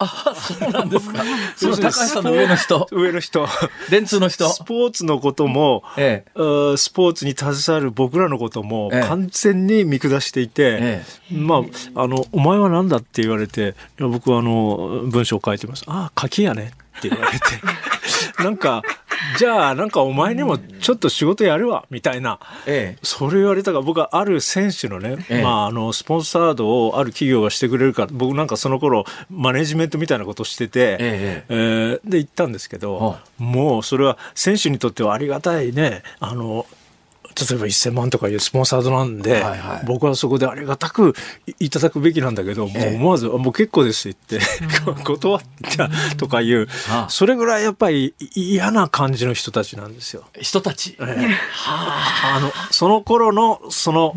[0.00, 1.24] あそうなんですか。
[1.56, 2.86] その高橋さんの上の人。
[2.92, 3.48] 上の人。
[3.90, 4.48] 電通の人。
[4.48, 11.64] スポーツのことも、ええ、スポーツに携わる僕らのことも完全に見下していて、ええ、ま
[11.96, 15.82] あ、あの、お前は何だって言われて、僕はあの、文章を書いてます。
[15.88, 17.44] ああ、書きやねって言われて。
[18.38, 18.82] なんか、
[19.38, 36.02] じゃあなんかお前にもちょっと仕事やるわみたいな、ええ、それ言われたから僕はある選手のね、ええ、まあ、あのスポンサードをある企業がしてくれるか僕なんかその頃マネジメントみたいなことしてて、えええー、で行ったんですけどもうそれは選手にとってはありがたいね。
[36.20, 36.66] あの
[37.50, 41.14] 例えば1000万とかいうスポンサードなんで、はいはい、僕はそこでありがたく
[41.58, 45.42] いただくべきなんだけど、もう思わず、もう結構ですって言って、 断っ
[45.76, 46.68] たとかいう、
[47.08, 50.24] それぐらいやっぱり嫌な感じの人たちなんですよ。
[50.40, 51.36] 人たち、えー、
[51.66, 52.40] あ。
[52.40, 54.14] のその頃のその、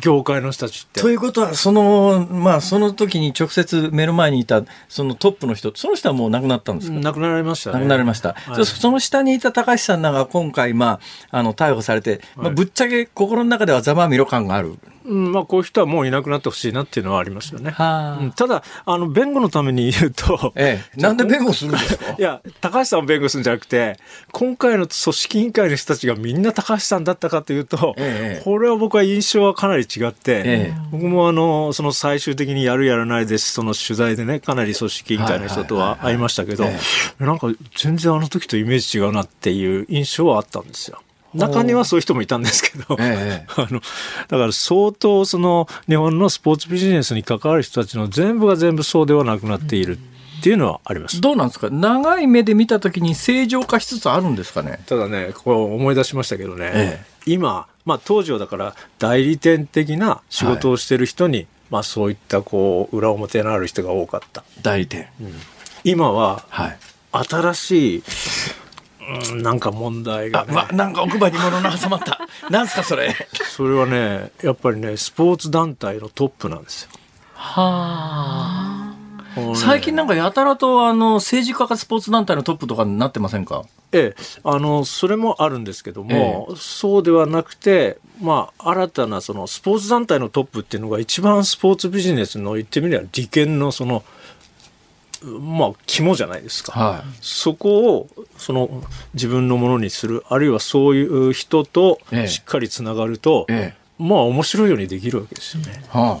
[0.00, 1.00] 業界の人たちって。
[1.00, 6.98] ということは、その、まあ、その時に直接目の前にいた、そのトップの人、その人はもう亡くなったんですか？
[6.98, 8.32] 亡くなられました、ね、亡くなりました。
[8.32, 14.78] はい、その下にいた高橋さんが今回、まあ、あの、逮捕されて、まあ、ぶっちゃけ心の中ではざまみろ感がある。
[15.04, 17.70] うんまあ、こういう人はもういなくなってほしいなっていうのはありますよね。
[17.70, 22.14] うん、ただあの、弁護のために言うと、ええ、なんで弁護するんですか？
[22.16, 23.98] いや、高橋さんを弁護するんじゃなくて、
[24.30, 36.64] 今回の組織委員会の人たちがみんな高橋さんだったかというと、ええ、これは僕は印象はかなり違って、え、僕もあのその最終的にやるやらないです、その取材でね、かなり組織委員会の人とは会いましたけど、
[37.18, 41.00] なんか全然あの時とイメージ違うなっていう印象はあったんですよ。
[41.34, 43.80] 中にはそういう人もいたんですけど、ええ、 あの
[44.28, 49.98] だから相当その日本のスポーツビジネスに関わる人たちの全部が全部そうではなくなっている。
[50.40, 51.20] っていうのはあります。
[51.20, 51.70] どうなんですか？
[51.70, 54.80] 長い目で見たときに正常化しつつあるんですかね？
[54.86, 64.44] ただねこう思い出しましたけどね、ええ、今、まあ、当時はだから代理店的な仕事をしてる人に、はい、まあ、そういったこう裏表のある人が多かった。
[64.62, 65.32] 代理店、うん、
[65.84, 66.78] 今は、はい、
[67.12, 68.02] 新しい
[69.30, 72.20] うん、なんか問題が、ね、なんか奥歯に物の挟まった。
[72.50, 73.14] なんすかそれ。
[73.50, 76.90] それはねやっぱりねスポーツ団体のトップなんですよ。
[77.34, 78.81] はあ
[79.54, 83.64] 最近なんかやたらとあの政治家がスポーツ団体のトップとかになってませんか？
[83.92, 94.02] ええ、あのそれもあるんですけども、ええ、そうではなくて、まあ、新たなそのスポーツ団体のトップっていうのが一番スポーツビジネスの言ってみれば利権のその
[95.24, 98.08] まあ、肝じゃないですか、はい、そこを
[98.38, 98.82] その
[99.14, 105.84] 自分のものにするあるいはそういう人としっかりつながると、ええ、まあ面白いようにできるわけですよね。
[105.90, 106.20] は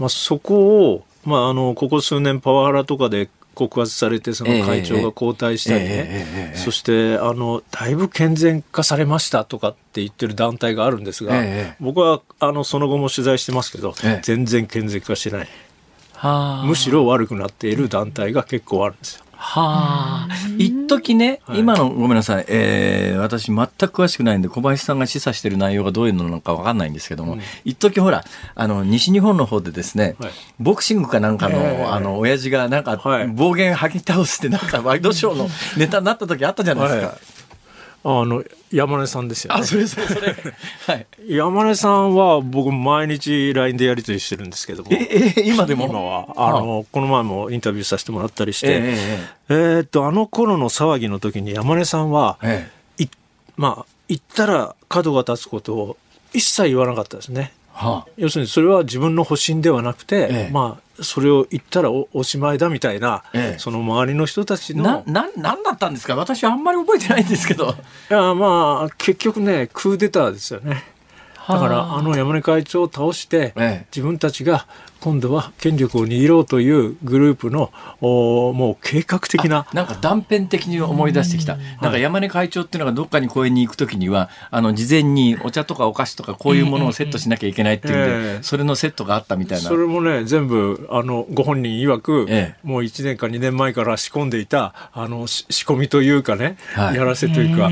[0.00, 11.34] まあ、そこを、まあ、あのここ数年パワハラとかで告発されてその会長が交代したりね、そしてあのだいぶ健全化されましたとかって言ってる団体があるんですが、
[11.80, 15.48] 僕はあのその後も取材してますけど、全然健全化してない。
[16.66, 19.24] むしろ悪くなっている団体が結構あるんですよ。
[19.46, 20.28] はあ、
[20.58, 28.24] 一時ね、はい、今のごめんなさい、えー、私全く詳しくないんで小林さんが示唆している内容がどういうのなのか分かんないんですけども、うん、一時ほら
[28.54, 32.96] あの西日本の方でですね、はい、ボクシングかなんかの、えー、あの親父がなんか、
[33.34, 37.33] 暴言吐き倒すってなんかワイドショーのネタになった時あったじゃないですか。
[38.04, 40.36] はいあの山根さんですよ、ね、あそれそれそれ、
[40.86, 44.90] はい、山根さんは僕毎日 LINE でやり取りしてるんですけども。
[44.92, 45.86] ええ今でも？
[45.86, 46.26] 今は。
[46.36, 48.66] あのこの前もインタビューさせてもらったりして。
[48.68, 48.98] え
[49.48, 53.08] えー、っとあの頃の騒ぎの時に山根さんは、ええ、い
[53.56, 55.96] まあ言ったら角が立つことを
[56.34, 57.52] 一切言わなかったですね。
[57.74, 66.14] はあ、要するにそれは自分の保身ではなくて、ええ、まあそれを言ったらおしまいだみたいな、ええ、その周りの人たちのなななんだったんですか？
[66.14, 67.70] 私あんまり覚えてないんですけど。
[67.70, 70.84] いやまあ結局ねクーデターですよね。
[71.48, 73.52] だからあの山根会長を倒して、
[73.94, 74.66] 自分たちが
[75.04, 89.68] 今度は権力を握ろうというグループのおもう計画的ななんか断片的に思い出してきた、なんか山根会長っていうのがどっかに公園に行くときにはあの事前にお茶とかお菓子とかこういうものをセットしなきゃいけないっていうんで、それのセットがあったみたいな。
[89.68, 97.68] それもね全部あのご本人曰く、ええ、もう1年か2年前から仕込んでいたあの仕込みというかね、はい、やらせというか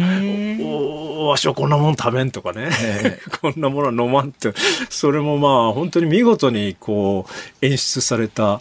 [1.23, 2.69] おわしはこんなもん食べんとかね、
[3.05, 4.53] え、 こんなものは飲まんって。
[4.91, 7.22] それもまあ本当に見事にこう
[7.61, 8.61] 演出された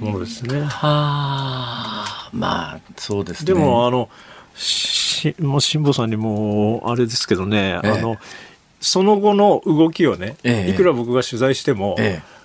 [0.00, 0.60] ものですね。
[0.62, 3.46] はあ、まあそうですね。
[3.46, 4.08] でもあの
[4.54, 8.16] しもう辛坊さんにもあれですけどね、ええ、あの
[8.80, 11.96] その後の動きをね、え、いくら僕が取材しても、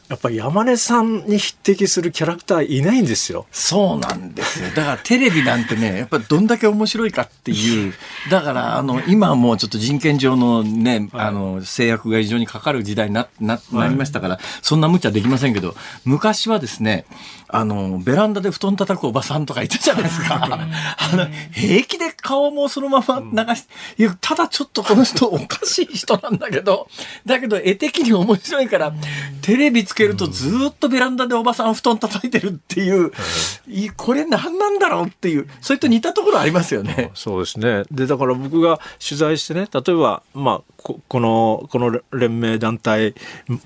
[0.09, 3.45] やっぱり山根さんに匹敵するキャラクターいないんですよ。
[3.51, 4.69] そうなんですよ。
[4.69, 7.93] だからテレビなんてね、やっぱりどんだけ面白いかっていう、
[8.29, 17.05] だからあの、今はもうちょっと人権上のね、はい、あの、制約が非常にかかる時代にな、な、なりましたから、はい、そんな無茶できませんけど、昔はですね、
[17.49, 20.35] あの、ベランダで布団叩くおばさんとかいたじゃないですか。
[20.43, 23.67] あの、平気で顔もそのまま流し
[23.97, 26.87] て、ただちょっとこの人おかしい人なんだけど、
[27.25, 28.93] だけど絵的に面白いから、
[29.41, 33.11] テレビつけるとずっとベランダでおばさん布団叩いてるっていう、
[33.67, 37.11] いこれ何なんだろうっていう、それと似たところありますよね。
[37.13, 37.83] そうですね。
[37.91, 43.13] で、だから僕が取材してね、例えば、まあ、ここの、この連盟団体、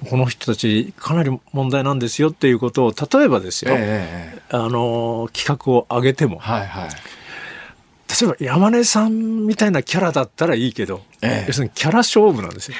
[0.09, 12.77] この人たちかなり問題なんですよっていうことを、例えばですよ、えー、あの、企画を上げても、はいはい、例えば山根さんみたいなキャラだったらいいけど、ええ、要するにキャラ勝負なんですよ。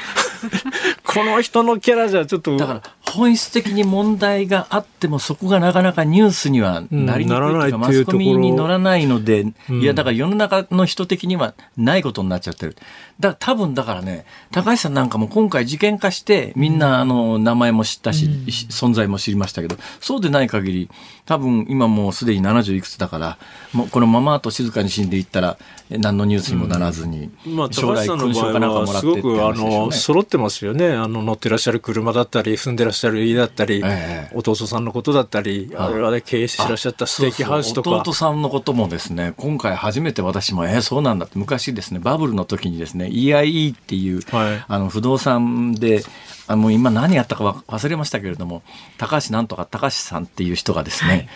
[1.04, 2.58] この人のキャラじゃちょっと。
[2.58, 12.78] だから本質的に問題があってもそこがなかなかニュースにはなりにくいというか、マスコミに乗らないので、いやだから世の中の人的にはないことになっちゃってる。
[13.20, 18.26] だ多分だからね、高橋さんなんかも今回事件化してみんなあの名前も知ったし、
[18.70, 20.90] 存在も知りましたけど、そうでない限り、
[21.26, 23.38] 多分今もうすでに70いくつだから、
[23.74, 25.58] もうこのままと静かに死んでいったら
[25.90, 30.94] 何のニュースにもならずに、まあ、将来勲章かなんかもらってすごくあの揃ってますよね。
[30.94, 37.90] あの乗ってらっしゃる車だったり住んでらっしゃる家だったり、ええ、弟さんのことだったりあれはね経営してらっしゃったステーキハウスとか。
[37.92, 46.04] 弟さんのこともですね今回初めて私もえー、そうなんだって昔ですねバブルの時にですね EIE っていう、はい、あの不動産で
[46.48, 48.62] あの今何やったか忘れましたけれども
[48.98, 51.30] 高橋なんとか高橋さんっていう人がですね、はい、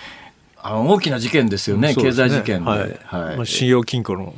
[0.57, 1.95] あの大きな事件ですよね、ね。
[1.95, 2.80] 経済事件で、はい。
[2.80, 2.86] は
[3.34, 3.38] い。
[3.38, 4.34] まあ、信用金庫の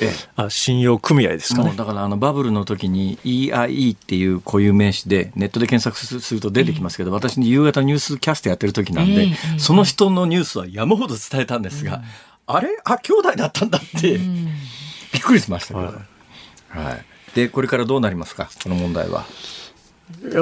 [0.00, 1.74] ええ、あ信用組合ですかね。
[1.76, 9.28] だからあのバブルの時に EIE っていう固有名詞でネットで検索すると出てきますけど、え、私に夕方ニュースキャストやってる時なんで、
[9.58, 12.02] その人のニュースは山ほど伝えたんですが、
[12.46, 12.68] あれ？
[12.84, 18.48] あ兄弟だったんだって、びっくりしましたけど、はい、はい、でこれからどうなりますか？
[18.62, 19.26] この問題は。
[20.22, 20.40] いや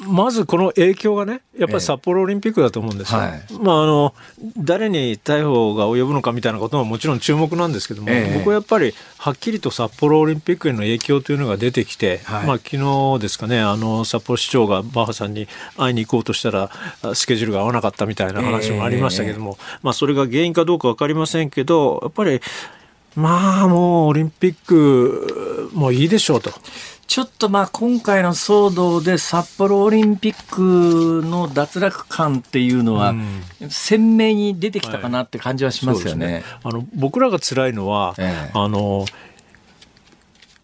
[0.00, 3.20] まずこの影響がね、やっぱり札幌オリンピックだと思うんですよ。
[3.20, 4.14] えはい、まあ、あの
[4.58, 16.70] 誰に逮捕が及ぶのかみたいなことももちろん注目なんですけども、え、僕はやっぱりはっきりと札幌オリンピックへの影響というのが出てきて、はい、まあ昨日ですかね、あの札幌市長がバッハさんに会いに行こうとしたら、
[17.14, 22.40] スケジュールが合わなかったみたいな話もありましたけども、まあ、それが原因かどうか分かりませんけど、やっぱり、
[23.14, 26.50] まあもうオリンピックもういいでしょうと。
[27.06, 33.14] ちょっとまあ今回の騒動で札幌オリンピックの脱落感っていうのは
[33.68, 36.26] 鮮明に出てきたかなって感じはしますよね。
[36.26, 39.04] はい、ねあの僕らが辛いのは、ええ、あの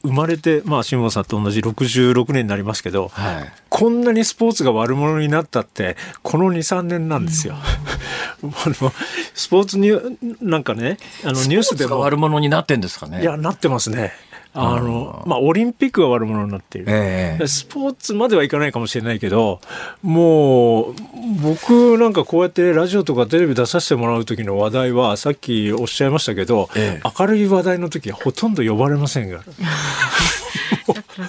[0.03, 7.57] 生まれて、まあ、辛坊さんと同じ66年になりますけど、はい、こんなにスポーツが悪者になったって、この2、3年なんですよ。
[8.43, 8.51] うん、
[9.35, 12.01] スポーツニュなんかね、あのニュースでも。
[12.01, 13.21] 悪者になってんですかね。
[13.21, 14.15] いや、なってますね。
[14.53, 19.61] あの、まあ、オリンピックが悪者になっている、えー、スポーツまではいかないかもしれないけど、
[20.03, 20.95] もう、
[21.43, 29.41] 僕なんかこうやってラジオとかテレビ出させてもらう時の話題は、さっきおっしゃいましたけど、えー、明るい話題の時はほとんど呼ばれませんが。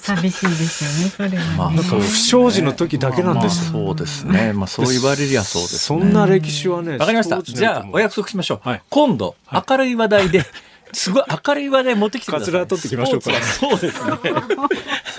[0.01, 1.57] 寂しいですよね、それは、ね。
[1.57, 4.53] まあ、なんか不祥事の時だけなんです、まあ、そうですね。
[4.53, 6.97] まあ、そう言われりゃそうです、ね、そんな歴史はね。
[6.97, 7.41] わかりました。
[7.41, 8.67] じゃあ、お約束しましょう。
[8.67, 10.43] はい、今度、明るい話題で、
[10.93, 12.45] すごい明るい話題持ってきてください。
[12.45, 13.31] カツラ取ってきましょうか。
[13.41, 14.09] そうですね。
[14.11, 14.19] なん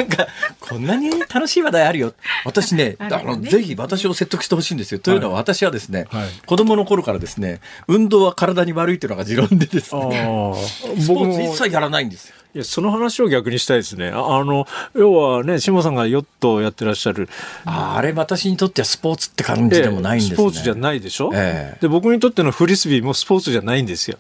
[0.09, 0.27] か、
[0.61, 2.15] こんなに楽しい話題あるよ。
[2.45, 5.01] 私ね、あの、ぜひ私を説得してほしいんですよ。
[5.01, 10.55] というのは私はですね、はい、子供の頃からですね、運動は体に悪いというのが持論でですね、
[10.99, 12.35] スポーツ一切やらないんですよ。
[12.55, 14.09] いや、その話を逆にしたいですね。
[14.09, 17.31] あの、要はね、下さんがヨットをやってらっしゃる。
[17.65, 20.37] ああれ、私にとってはスポーツって感じでもないんですね。
[20.37, 24.19] スポーツじゃないでしょ、えー、で、僕にとってのフリスビーもスポーツじゃないんですよ。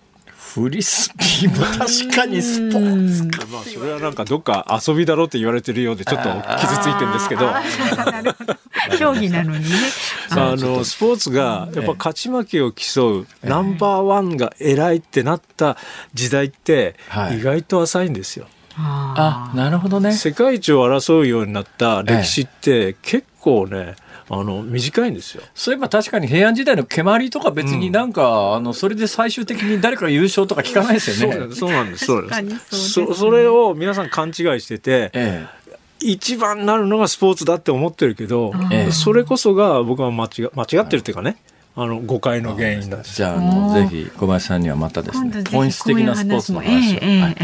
[0.54, 3.46] フリスビーも確かにスポーツか。
[3.50, 6.28] まあ、それはなんかどっか遊びだろうって言われてるようで、ちょっと
[6.58, 7.48] 傷ついてるんですけど。
[8.98, 9.76] 競技なのにね。
[10.30, 15.78] あの、スポーツが、やっぱ勝ち負けを競う、ナンバーワンが偉いってなった
[16.12, 16.96] 時代って、
[17.30, 18.46] 意外と浅いんですよ。
[18.76, 20.12] あなるほどね。
[20.12, 23.96] 世界一を争うようになった歴史って、結構ね、
[24.34, 25.42] あの短いんですよ。
[25.54, 31.54] そういえば確かに平安時代の蹴鞠とか別になんか、うん、あのそれで最終的に誰か優勝とか聞かないですよね。
[31.54, 32.06] そうなんです。
[32.06, 32.92] そうなんです。
[32.92, 35.62] そそれを皆さん勘違いしてて、ええ
[36.04, 38.52] 一番なるのがスポーツだって思ってるけど、
[38.90, 41.36] それこそが僕は間違間違ってるっていうかね、
[41.74, 43.02] あの誤解の原因だ。
[43.02, 46.96] じゃあのぜひ小林さんにはまたですね本質的なスポーツの話。
[46.96, 47.36] を、えーはい、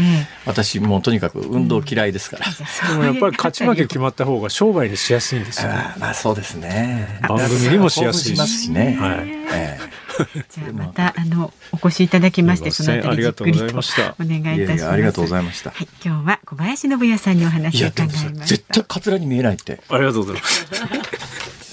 [0.45, 2.45] 私もうとにかく運動嫌いですから、
[2.91, 7.19] うん、でもやっぱり勝ち負け決まった方が商売にしやすいんですよ、ね、まあそうですね。
[7.27, 8.71] 番組にもしやすいし。
[8.71, 14.89] ね、はい、えー、じゃあまたあのお越しいただきましてそのあたりじっくりとお願いいたします。
[14.89, 18.45] ありがとうございました、はい、今日は小林信也さんにお話を伺いました。
[18.45, 19.81] 絶対カツラに見えないって。
[19.89, 20.67] ありがとうございます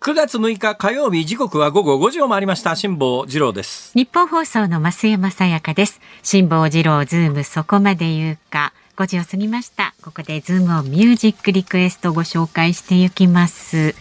[0.00, 2.76] 9月6日火曜日時刻は午後5時を回りました。
[2.76, 3.92] 辛坊治郎です。
[3.98, 6.00] ニッポン放送の増山さやかです。
[6.22, 8.72] 辛坊治郎ズームそこまで言うか。
[8.96, 9.94] 5時を過ぎました。
[10.02, 13.96] ここでズームをミュージックリクエストご紹介していきます。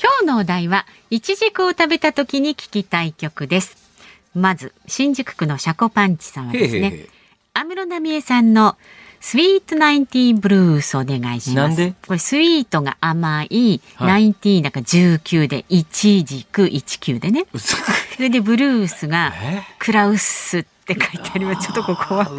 [0.00, 3.78] 今日のお題はイチジクを食べた時に聞きたい曲です。
[4.34, 7.06] まず新宿区のシャコパンチさんはですね
[7.54, 8.76] 安室奈美恵さんの
[9.26, 11.94] スイートナインティーブルースお願いします。
[12.06, 17.46] これスイートが甘い、ナインティーなんか19で、一軸19でね。
[17.56, 17.74] そ
[18.20, 19.32] れでブルースが
[19.78, 21.66] クラウスって書いてあります。
[21.66, 22.26] ちょっとここは。
[22.28, 22.34] 考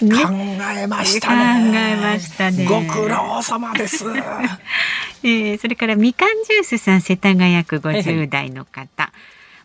[0.00, 1.70] えましたね。
[1.70, 2.64] 考えましたね。
[2.64, 4.06] ご苦労様です。
[5.22, 9.12] えー、それからみかんジュースさん世田谷区50代の方。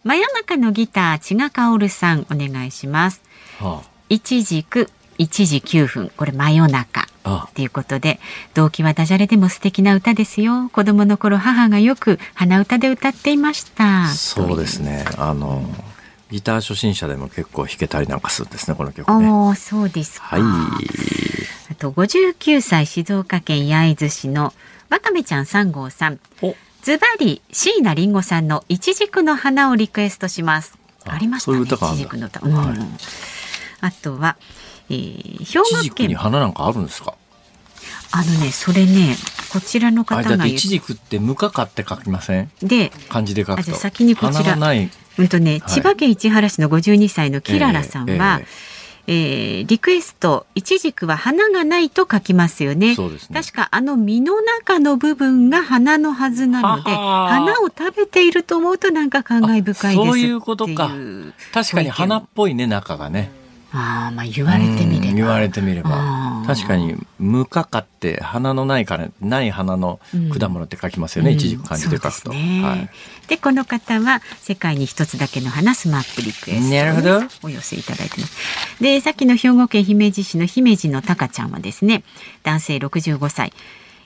[0.04, 3.24] 真夜中のギター千賀薫さんお願いします。
[3.60, 6.12] はあ、一軸1時9分。
[6.16, 7.08] これ真夜中。
[7.56, 8.20] ということで
[8.54, 10.70] 動機はダジャレでも素敵な歌ですよ。
[10.70, 14.08] 子供の頃母がよく鼻歌で歌っていました。
[14.10, 15.06] そうですね。
[15.18, 15.64] あの
[16.30, 19.30] ギター初心者でも結構弾けたりなんかするんですねこの曲ね。
[19.30, 20.42] おそうですはい。
[21.72, 24.54] あと59歳静岡県焼津市の
[24.90, 26.20] わかめちゃん3号さん。
[26.84, 30.78] ズバリ椎名林檎さんの「いちじくの花」をリクエストします。
[31.08, 32.58] ありましたねうん。
[32.58, 32.78] はい、
[33.82, 34.36] あとは
[34.90, 36.10] えー、兵庫県。
[36.10, 37.14] に花なんかあるんですか？
[38.12, 39.16] あのねそれね
[39.52, 42.50] こちらの方が言ちじくって無花って書きません？
[42.62, 43.74] で漢字で書くと。
[43.74, 44.54] 先にこちら。
[45.18, 52.98] うんとね、はい、千葉県市原市の52歳のキララさんは、えーえーえー、リクエストいちじくは花がないと書きますよね、ね、
[53.32, 60.92] 確かあの実の中の部分が花のはずなので花を食べていると思うとなんか感慨深いですそういうことか。
[61.54, 63.32] 確かに花っぽいね中がね
[63.78, 65.14] あまあ言われてみれば。
[65.14, 66.44] 言われてみれば。
[66.48, 70.00] 確かに、無花花って花のないから、ない花の
[70.38, 71.32] 果物って書きますよね。
[71.32, 72.32] うん、一軸漢字で書くと。
[72.32, 72.90] ね、はい。
[73.28, 78.38] で、この方は、世界に一つだけの花スマップリクエストなるほどお寄せいただいてます。
[78.82, 82.04] で、さっきの兵庫県姫路市の姫路のたかちゃんはですね、
[82.44, 83.52] 男性65歳。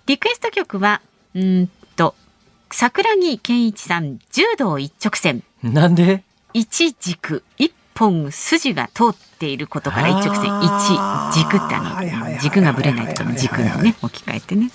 [0.06, 1.02] リクエスト曲は、
[1.36, 2.16] うんと、
[2.72, 5.44] 桜木健一さん、柔道一直線。
[5.62, 6.24] なんで？
[6.54, 14.72] 一軸、一本筋が通っていることから一直線一軸ってあの軸がぶれないとの軸にね置き換えてね。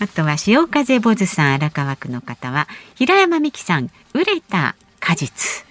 [0.00, 5.66] あとは潮風坊主さん荒川区の方は平山美樹さん売れた果実。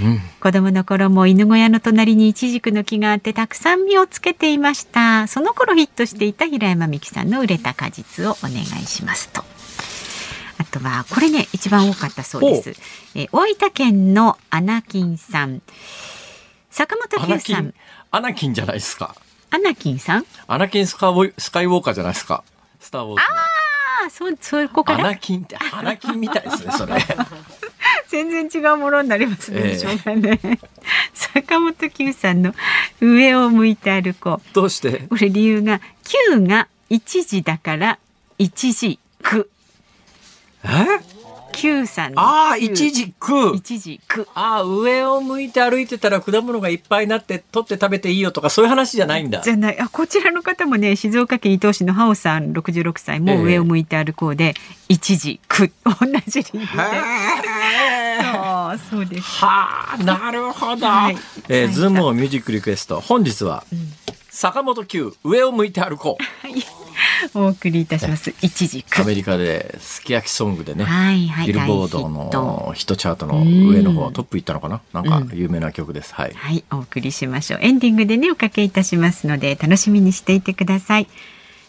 [0.00, 5.26] うん、子供の頃も犬小屋の隣にイチジクの木があってたくさん実をつけていました。
[5.26, 9.42] その頃ヒットしていた平山美樹さんの売れた果実をお願いしますと。
[10.58, 12.74] あとはこれね一番多かったそうです。
[13.14, 15.62] え大分県のアナキンさん
[16.70, 17.74] 坂本九さん。
[18.10, 19.14] アナキンじゃないですか。
[19.50, 20.26] アナキンさん？
[20.46, 22.44] アナキンスカイスカイウォーカーじゃないですか。
[22.78, 26.94] スターウォーズああ、そう、そういう子かアナキンって、アナキンみたいですね、それ。
[28.08, 30.60] 全然違うものになりますね、えー、ね。
[31.12, 32.54] 坂本九さんの
[33.00, 34.54] 上を向いて歩こう。
[34.54, 35.06] どうして？
[35.08, 37.98] これ理由が九が一時だから
[38.38, 39.50] 一時句。
[40.64, 40.68] え？
[41.60, 43.52] 九さんああ、一時区。
[43.54, 44.26] 一時区。
[44.34, 49.42] ああ、上を向いて歩いてたら果物がいっぱいになって取って食べていいよとかそういう話じゃないんだ。
[49.42, 49.78] じゃない。
[49.78, 54.54] あ、こちらの方もね、静岡県伊東市のハオさん六十六歳も上を向いて歩こうで、えー、
[54.88, 55.70] 一時区。
[55.84, 55.90] 同
[56.26, 56.66] じ理由で。
[58.32, 59.44] そう、そうです。
[59.44, 60.86] はあ、なるほど。
[60.86, 61.16] はい、
[61.50, 63.00] えー、ズームをミュージックリクエスト。
[63.00, 63.92] 本日は、うん、
[64.30, 66.46] 坂本九上を向いて歩こう。
[66.46, 66.64] は い
[67.34, 68.32] お送りいたします。
[68.40, 76.14] 一時アメリカですき焼きソングでね、はいはい、ビルボードのヒットチャートの上の方トップいったのかな、なんか有名な曲です。
[76.14, 77.60] はい、はい、お送りしましょう。
[77.62, 81.08] エンディングでねおかけいたしますので楽しみにしていてください。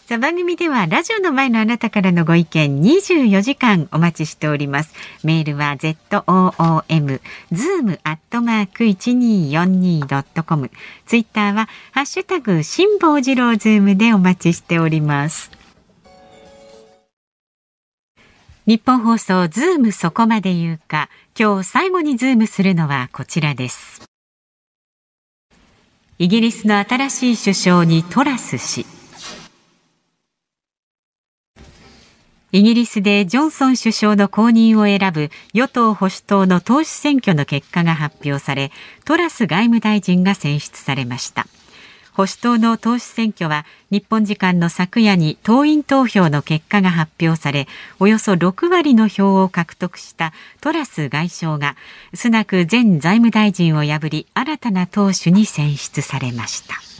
[0.06, 4.92] さあ番組ではラジオの前のあなたからのご意見24時間お待ちしております。
[5.22, 7.20] メールは z o o m
[7.52, 10.72] zoom アットマーク一二四二ドットコム。
[11.06, 15.52] ツイッターはハッシュタグ辛坊治郎ズームでお待ちしております。
[18.66, 21.10] ニッポン放送ズームそこまで言うか。
[21.38, 24.02] 今日最後にズームするのはこちらです。
[26.18, 28.84] イギリスの新しい首相にトラス氏。
[32.54, 38.70] イギリスでジョンソン首相の後任を選ぶ与党保守党の党首選挙の結果が発表され
[39.06, 41.46] トラス外務大臣が選出されました。
[42.12, 51.74] 保守党の党首選挙は日本時間の昨夜に党員投票の結果が発表されおよそ6割の票を獲得したトラス外相が
[52.12, 56.91] スナク前財務大臣を破り新たな党首に選出されました。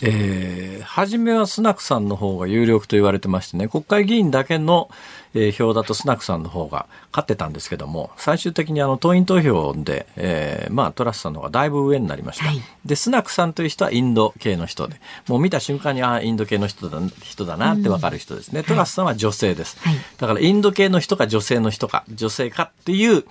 [0.00, 4.90] えー、初めはスナクさんの方が有力と言われてましてね、国会議員だけの、
[5.34, 12.46] えー、票だとスナクさんの方が勝ってたんですけども、最終的にあの党員投票で、えー、まあトラスさんの方がだいぶ上になりました。
[12.46, 23.24] はい、で、スナクさんという人はインド系の人で、もう見た瞬間に、ああ、インド系の人だ人だなってわかる人ですね、うん、トラスさんは女性です、はい、だからインド系の人か女性の人か、女性かっていう、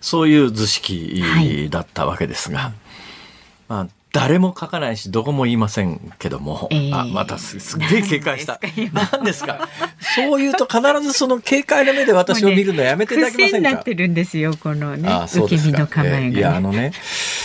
[0.00, 1.22] そういう図式
[1.70, 2.72] だったわけですが、はい、
[3.68, 8.60] まあ誰も書かないしどこも言いませんけども、えー、あまたすすげえ警戒した。
[8.92, 9.68] 何ですか
[10.14, 16.92] そう言うと必ずその警戒の目で私を見るのやめていただけませんか、ね、なってるんですよこのねあそうですか、えー、いやあのね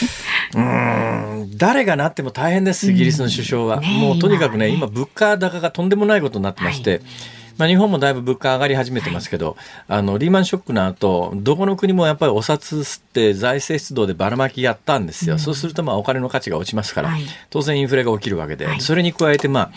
[0.56, 3.82] うん誰がなっても大変ですイギリスの首相は、うん。
[3.84, 7.02] ね、もうとにかくね今物価高がとんでもないことになってまして、はい
[7.58, 19.72] まあ、日本もだいぶ物価上がり始めてますけど、あのリーマンショックの後どこの国もやっぱりお札吸って財政出動でばらまきやったんですよ、うん、そうするとまあお金の価値が落ちますから、はい、当然インフレが起きるわけで、はい、それに加えてまあ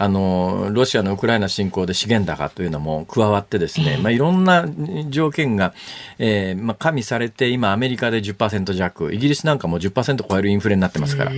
[0.00, 4.64] あのロシアのウクライナ侵攻で資源高というのも加わってですね、まあ、いろんな
[5.08, 5.74] 条件が、
[6.20, 11.32] えーまあ、加味されて今アメリカで10%弱イギリスなんかも10%超えるインフレになってますから、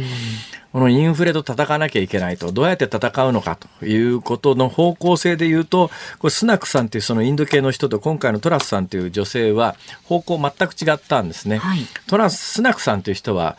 [0.72, 5.90] このインフレと戦わなきゃいけないと、どうやって戦うのかということの方向性で言うと、
[6.20, 11.58] これスナクさんというそのインド系の人と今回のトラスさんという女性は方向全く違ったんですね。
[11.58, 13.56] はい、トラス、スナクさんという人は、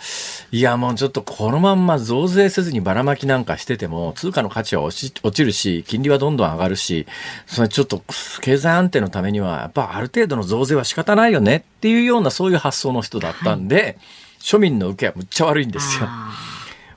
[0.52, 7.08] いやもうちょっとこのまんま増税せずにばらまきなんかしてても、通貨の価値は落ち落ちるし、金利はどんどん上がるし、
[7.46, 8.04] それちょっと
[8.40, 13.98] 経済安定のためには、やっぱある程度の増税は仕方ないよねっていうようなそういう発想の人だったんで、はい、
[14.40, 16.08] 庶民の受けはむっちゃ悪いんですよ。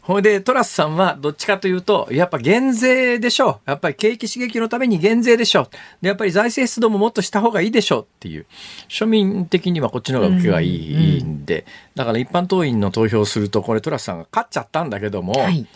[0.05, 3.71] ほいで、トラスさんはどっちかというと、やっぱ減税でしょう。
[3.71, 5.69] やっぱり景気刺激のために減税でしょう。
[6.03, 8.45] で、やっぱり財政出動ももっとした方がいいでしょうっていう。
[8.91, 15.67] 庶民的にはこっちの方が受けがいいんで、だから一般党員の投票すると、これトラスさんが勝っちゃったんだけども、はい、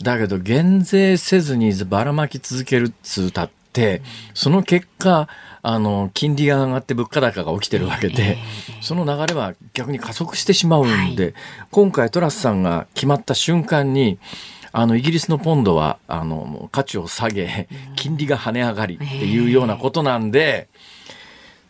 [0.00, 4.02] だけど減税せずにばらまき続けるっつうたって、
[4.34, 5.28] その結果、
[5.66, 8.36] あの、金利が上がって物価高が起きてるわけで、
[8.82, 11.32] その流れは逆に加速してしまうんで、
[11.70, 14.18] 今回トラスさんが決まった瞬間に、
[14.72, 20.68] あの、イギリスのポンドは、あの、価値を下げ、金利が跳ね上がりっていうようなことなんで、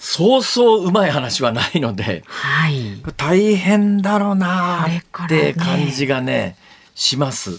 [0.01, 6.57] そうそううまい話はないので、はい、大変だろうなって感じがね、
[6.95, 7.59] します。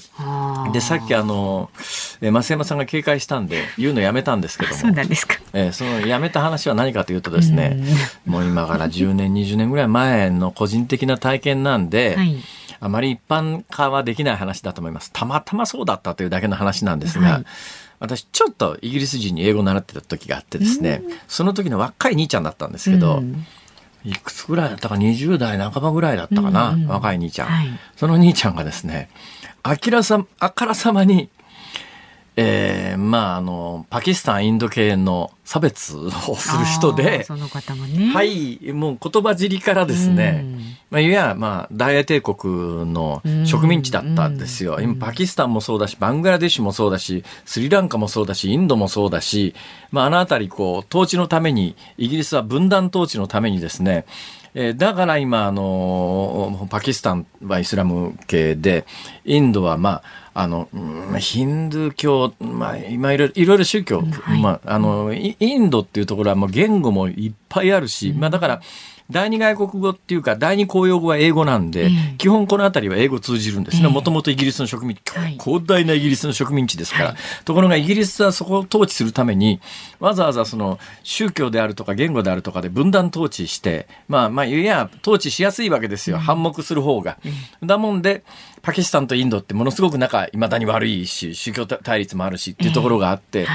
[0.72, 1.70] でさっきあの
[2.22, 4.78] 増山さんが警戒したんで言うのやめたんですけども。
[4.78, 7.84] そうなんですか、えー、そのやめた話は何かというとですね
[8.26, 12.38] もう今から10年20年ぐらい前の個人的な体験なんで、はい、
[12.80, 15.12] あまり一般化はできない話だと思います。
[15.12, 17.46] たまたまそうだったというだけの話なんですが、はい。
[18.00, 23.24] 私ちょっとイギリス人に英語を習ってた時があってですね、その時の若い兄ちゃんだったんですけど、
[24.06, 29.10] いくつぐらいだったか20代半ばぐらいだったかな、うんうん、若い兄ちゃん、はい、その兄ちゃんがですね
[29.64, 31.30] あきらさあからさまに
[32.38, 38.08] えー、まああのパキスタンインド系の差別をする人でその方もね。
[38.08, 40.60] はいもう言葉尻からですね、うん、
[40.90, 49.56] まあ、いやまあ大英帝国の植民地だったんですよ、うん、今パキスタンもそうだしバングラデシュもそうだしスリランカもそうだしインドもそうだし、
[49.92, 54.06] まあ、あの辺りこう統治のためにイギリスは分断統治のためにですね
[54.58, 58.86] えー、だから今、あの、パキスタンはイスラム系で、
[59.26, 60.02] インドはま
[60.34, 60.70] あ、あの、
[61.20, 68.62] ヒンドゥー教、まあ、今いろいろ宗教、はい、まあ、あの、インドっていうところはもう言語もいっぱいあるし、まあだから、
[69.12, 73.88] 第二外国語っていうか、第二公用語は英語なんで、基本この辺りは英語通じるんですね。
[73.88, 75.02] もともとイギリスの植民地、
[75.40, 77.16] 広大なイギリスの植民地ですから。
[77.46, 79.60] ところがイギリスはそこを統治するために、
[80.00, 86.18] わざわざその宗教であるとか言語であるとかで分断統治して、まあまあ、いや、統治しやすいわけですよ。
[86.18, 87.18] 反目する方が。
[87.64, 88.24] だもんで、
[88.64, 93.46] パキスタンとインドってものすごく仲、いまだに悪いし、宗教対立もあるしっていうところがあって、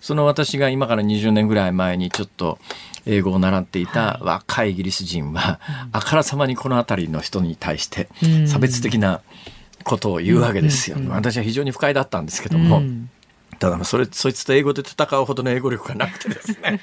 [0.00, 2.60] その私が今から20年ぐらい前にちょっと、
[3.06, 5.60] 英語を習っていた若いイギリス人は、
[5.92, 8.08] あからさまにこの辺りの人に対して
[8.46, 9.20] 差別的な
[9.84, 10.98] ことを言うわけですよ。
[11.08, 12.82] 私は非常に不快だったんですけども。
[13.58, 16.80] ただそれそいつと英語で戦うほどの英語力がなくてですね。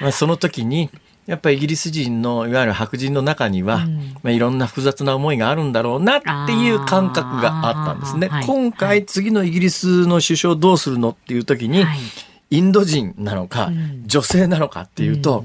[0.00, 0.88] まあその時に
[1.26, 8.30] やっぱりイギリス人のいわゆる白人の中には、うん、まあ、いろんな複雑な思いがあるんだろうなっていう感覚があったんですね。
[8.46, 11.98] 今回次のイギリスの首相どうするのっていう時に、はい
[12.50, 13.70] インド人なのか、
[14.06, 15.44] 女性なのかっていうと、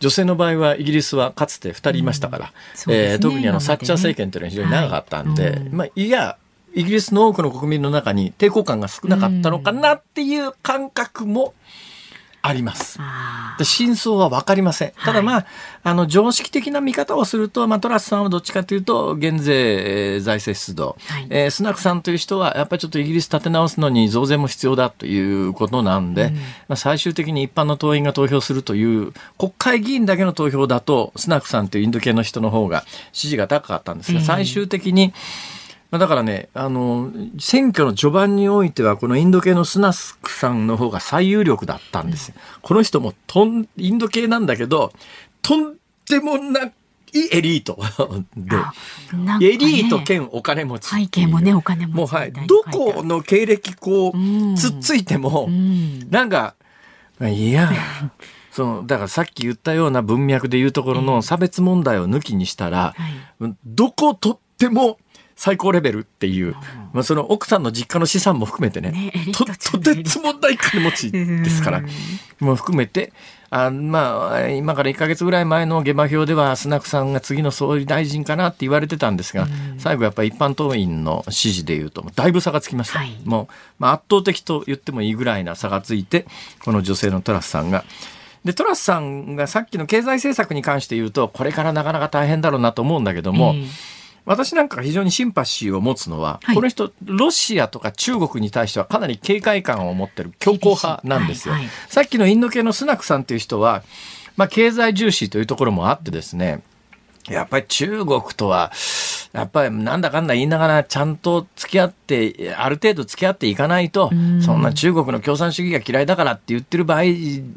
[0.00, 2.52] 女性の場合はイギリスはかつて2人いましたから、
[2.86, 2.92] うん。
[2.92, 5.52] ね、えー、特にあのサッチャー政権というのは非常に長かったんで、はい。
[5.54, 6.36] うん、まあ、いや
[6.74, 11.54] イギリスの多くの国民の中に抵抗感が少なかったのかなっていう感覚も
[12.48, 12.98] あります。
[13.58, 14.92] で真相は分かりません。
[15.04, 15.46] ただまあ、はい、
[15.82, 26.40] あの、常識的な見方をすると、まあ、トラスさんはどっちかというと、減税、えー、財政出動、はい、えー、スナクさんという人は、やっぱりちょっとイギリス立て直すのに増税も必要だということなんで、うん、ま
[26.70, 35.12] あ、最終的に一般の党員が投票するという、国会議員だけの投票だと、スナクさんというインド系の人の方が支持が高かったんですが、最終的に、
[35.90, 42.34] まあ、だからね、あの、選挙の序盤においては、このインド系のスナスクさんの方が最有力だったんですよ。
[42.60, 44.92] この人もとん、インド系なんだけど、
[45.40, 45.76] とん
[46.08, 46.72] でもない
[47.32, 47.78] エリート。
[48.36, 55.48] で、ね、エリート兼お金持ち背景もねお金持ちもうはいどこの経歴こうつっついても
[56.10, 56.54] なんか
[57.20, 57.70] いや
[58.50, 62.94] そのだからさっき言ったような文脈でいうところの差別問題を抜きにしたら、
[63.64, 64.98] どことっても
[65.38, 66.56] 最高レベルっていう、
[66.92, 71.84] まあ、その奥さんの実家の資産も含めてね、ねと、とてつもない金持ちですから、
[72.40, 73.12] もう含めて、
[73.48, 79.46] あまあ、今から1か月ぐらい前の下馬評では、スナクさんが次の総理大臣かなって言われてたんですが、
[79.78, 82.98] 最後やっぱり一般党員の支持でいうと、だいぶ差がつきました。
[82.98, 83.46] はい、もう、
[83.78, 86.26] まあ、圧倒的と言ってもいいぐらいな差がついて、
[86.64, 87.84] この女性のトラスさんが、
[88.44, 93.97] で、トラスさんがさっきの経済政策に関して言うと、これからなかなか大変だろうなと思うんだけども、えー
[94.28, 101.54] 私なんかが非常にシンパシーを持つのは、はい、この人、ロシアとか中国に対してはかなり警戒感を持ってる強硬派なんですよ。
[101.54, 103.82] はいはい、さっきのインド系のスナクさんという人は、
[104.36, 106.62] まあ、経済重視というところもあってですね、
[107.26, 108.70] やっぱり中国とは、
[109.32, 114.10] やっぱりなんだかんだ言いながらちゃんと付き合って、ある程度付き合っていかないと、
[114.40, 117.02] そんな中国の共産主義が嫌いだからって言ってる場合、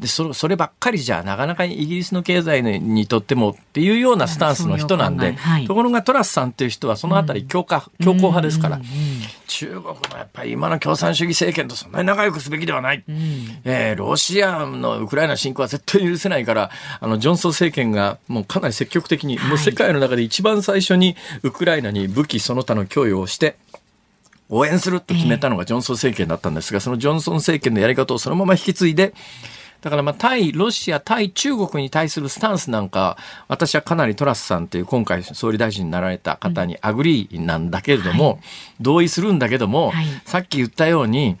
[0.06, 8.80] そそればっかりじゃなかなかイギリスの経済にとってもっていうようなスタンスの人なんで、はい、ところがトラスさんっていう人はそのあたり強化、強硬派ですから、
[9.46, 13.04] 中国のやっぱり今の共産主義政権とそんなに仲良くすべきではない。
[13.64, 16.70] えー、ロシアのウクライナ侵攻は絶対許せないから、
[17.00, 23.56] あの、ジョンソン政権がもうかなり積極的に、もう世界の中で一番最初にウクライナに武器その他の供与をして、
[24.48, 29.14] 応援すると決めたのがジョンソン政権だったんですが、そのジョンソン政権のやり方をそのまま引き継いで、
[29.80, 33.16] だからまあ対ロシア、対中国に対するスタンスなんか、
[33.48, 38.38] 私はかなりトラスさんという今回総理大臣になられた方に agree なんだけれども、はい、
[38.80, 41.36] 同意するんだけども、はい、さっき言ったように、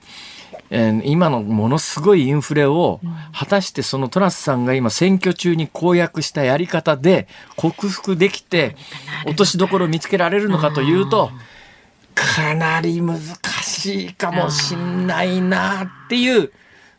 [0.74, 2.98] えー、今のものすごいインフレを、
[3.34, 8.74] 果たしてそのトラスさんが今選挙中に公約したやり方で克服できて、
[9.26, 11.30] 落としどころを見つけられるのかというと、
[12.14, 13.20] かなり難
[13.62, 16.50] しいかもしんないなっていう、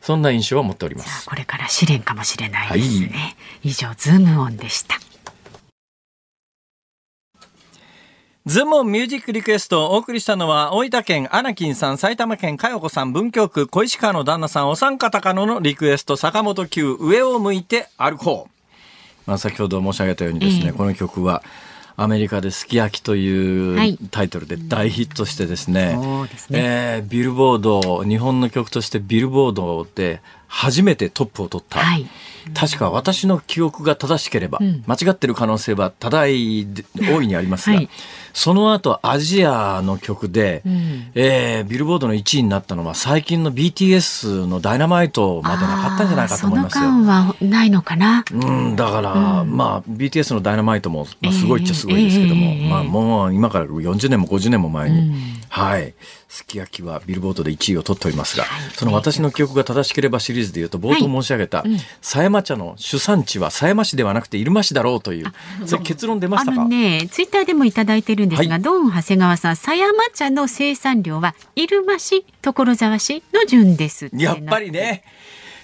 [0.02, 1.26] そんな印象を持っております。
[1.26, 3.08] これから試練かもしれないですね。
[3.08, 3.14] は
[3.64, 5.00] い、以上、ズームオンでした。
[8.46, 18.52] ズモンミュージックリクエストをお送りしたのは、大分県アナキンさん、埼玉県佳代子さん、文京区小石川の旦那さん、お三方からのリクエスト、坂本九、上を向いて歩こう。
[19.26, 21.42] まあ、先ほど申し上げたようにですね、えー、この曲は、
[21.96, 32.08] アメリカで「すき焼き」というタイトルで大ヒットしてですねはい、えー、ビルボード日本の曲としてビルボードで初めてトップを取った、はい、
[32.54, 37.90] 確か私の記憶が正しければ、うん、間違ってる可能性は多大大いにありますが、はい、
[38.34, 46.84] その後アジアの曲で、うん、えー、ビルボードの1位になったのは最近の BTS の「ダイナマイト」までなかったんじゃないかと思いますよ。
[46.84, 55.14] その間はないのかな、うん、だから、うん、まあ BTS の「ダイナマイトも」まあ、すごいっちゃすごいですけども、えーえー、まあ、もう今から40年も50年も前に、
[55.50, 55.94] はい
[56.34, 61.64] すき焼きはビルボードで1位を取っておりますが、はい、その私の記憶が正しければシリーズでいうと冒頭申し上げた、
[62.02, 65.28] 狭山茶の主産地は狭山市ではなくて入間市だろうという。
[65.68, 66.66] それ結論出ましたか？
[66.66, 75.04] ねツイッターでもいただいてるんですが、はい、ドン長谷川さん狭山茶の生産量は入間市所沢市の順ですやっぱりね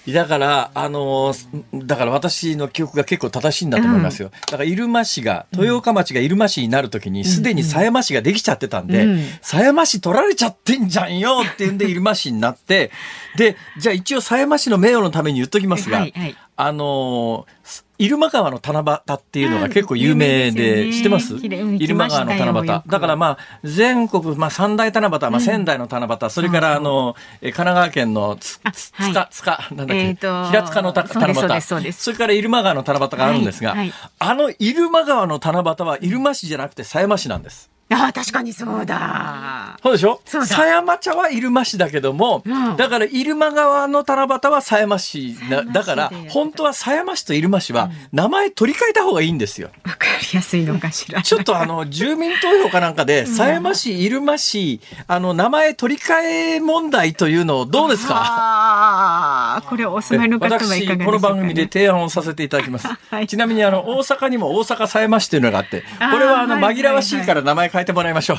[0.07, 4.29] だから、あのー、だから私の記憶が結構正しいんだと思いますよ。
[4.29, 9.07] うん、だから入間市が、豊岡町が入間市になるときに、すでに狭山市ができちゃってたんで、
[9.41, 12.91] 狭山市取られちゃってんじゃんよっていうんで 入間市になって、
[13.35, 21.35] で、じゃあ一応狭山市の名誉のために言っときますが、はいはい、あのー入間川の七夕っていうのが結構有名で、知ってます？
[21.37, 22.81] 入間川の七夕。
[22.87, 31.91] だからまあ、全国、まあ三大七夕、まあ仙台の七夕、それからあの、神奈川県のつ、つか、つか、なんだっけ、平塚の七夕。
[31.91, 33.75] それから入間川の七夕があるんですが、
[34.19, 37.69] あの入間川の七夕は入間市じゃなくて狭山市なんです。
[37.91, 39.77] あ確かにそうだ。
[39.81, 40.21] そうでしょ？
[40.25, 49.69] 狭山茶は入間市だけども、うん、だから入間川の七夕は狭山市だだから本当は狭山市と入間市は名前取り替えた方がいいんですよ。
[49.85, 51.21] わ、かりやすいのかしら。
[51.21, 56.13] ちょっとあの住民投票かなんかで狭山市入間市あの名前取り替
[56.57, 58.15] え問題というのをどうですか？
[58.17, 62.87] ああこれお住まいの方はいかがでしょうか、ね、この番組で提案をさせていただきます。
[63.09, 68.37] はい、ちなみにあの大阪にも大阪狭山市というのがあって、これはあの紛らわしいから名前変えてもらいましょう。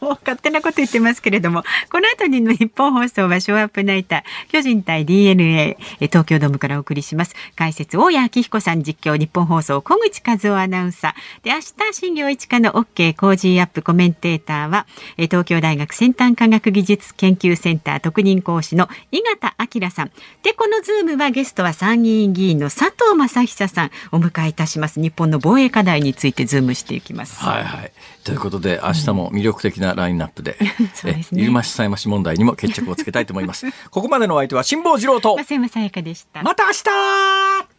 [0.00, 7.34] もう勝手なこと言ってますけれども、この後にの日本放送はショーアップナイター、巨人対 DNA、東京ドームからお送りします。
[7.56, 11.44] 解説、大谷明彦さん実況、日本放送、小口和夫アナウンサー。
[11.44, 14.86] で、明日、新業一課の OK 工事アップコメンテーターは、
[15.16, 20.10] 東京大学先端科学技術研究センター特任講師の井形明さん。
[20.42, 25.00] で、このズームはゲストは参議院議員の佐藤正久さん、お迎えいたします。
[25.00, 27.44] 日本の防衛課題についてズームしていきます。
[27.44, 27.92] はいはい。
[28.28, 33.66] ということで、明日も魅力的なラインナップで、 うん、ね、入間市狭山市問題にも決着をつけたいと思います。
[33.90, 36.42] ここまでのお相手は辛坊治郎と、増山さやかでした。
[36.42, 37.77] また明日